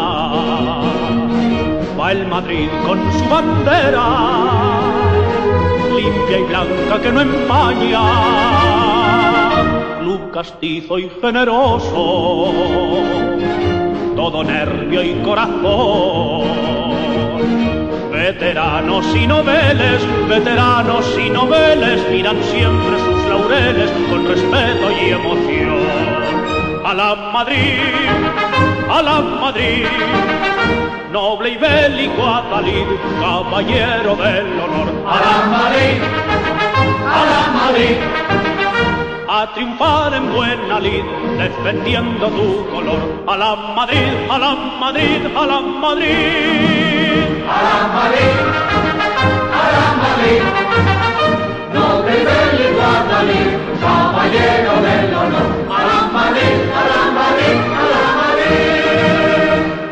[2.00, 4.06] Va el Madrid con su bandera,
[5.96, 8.65] limpia y blanca que no empaña.
[10.36, 12.52] Castizo y generoso,
[14.18, 16.42] todo nervio y corazón.
[18.12, 25.80] Veteranos y noveles, veteranos y noveles miran siempre sus laureles con respeto y emoción.
[26.84, 27.80] A la Madrid,
[28.90, 29.86] a la Madrid,
[31.14, 32.88] noble y bélico Adalid,
[33.22, 34.90] caballero del honor.
[35.08, 36.02] A la Madrid,
[37.08, 38.25] a la Madrid,
[39.42, 41.04] a triunfar en buena lid,
[41.38, 43.02] defendiendo tu color.
[43.28, 47.26] A la Madrid, a la Madrid, a la Madrid.
[47.56, 48.36] A la Madrid,
[49.62, 50.42] a la Madrid.
[51.74, 53.42] No te del Guadalí,
[53.84, 55.50] caballero del honor.
[55.78, 56.65] A la Madrid.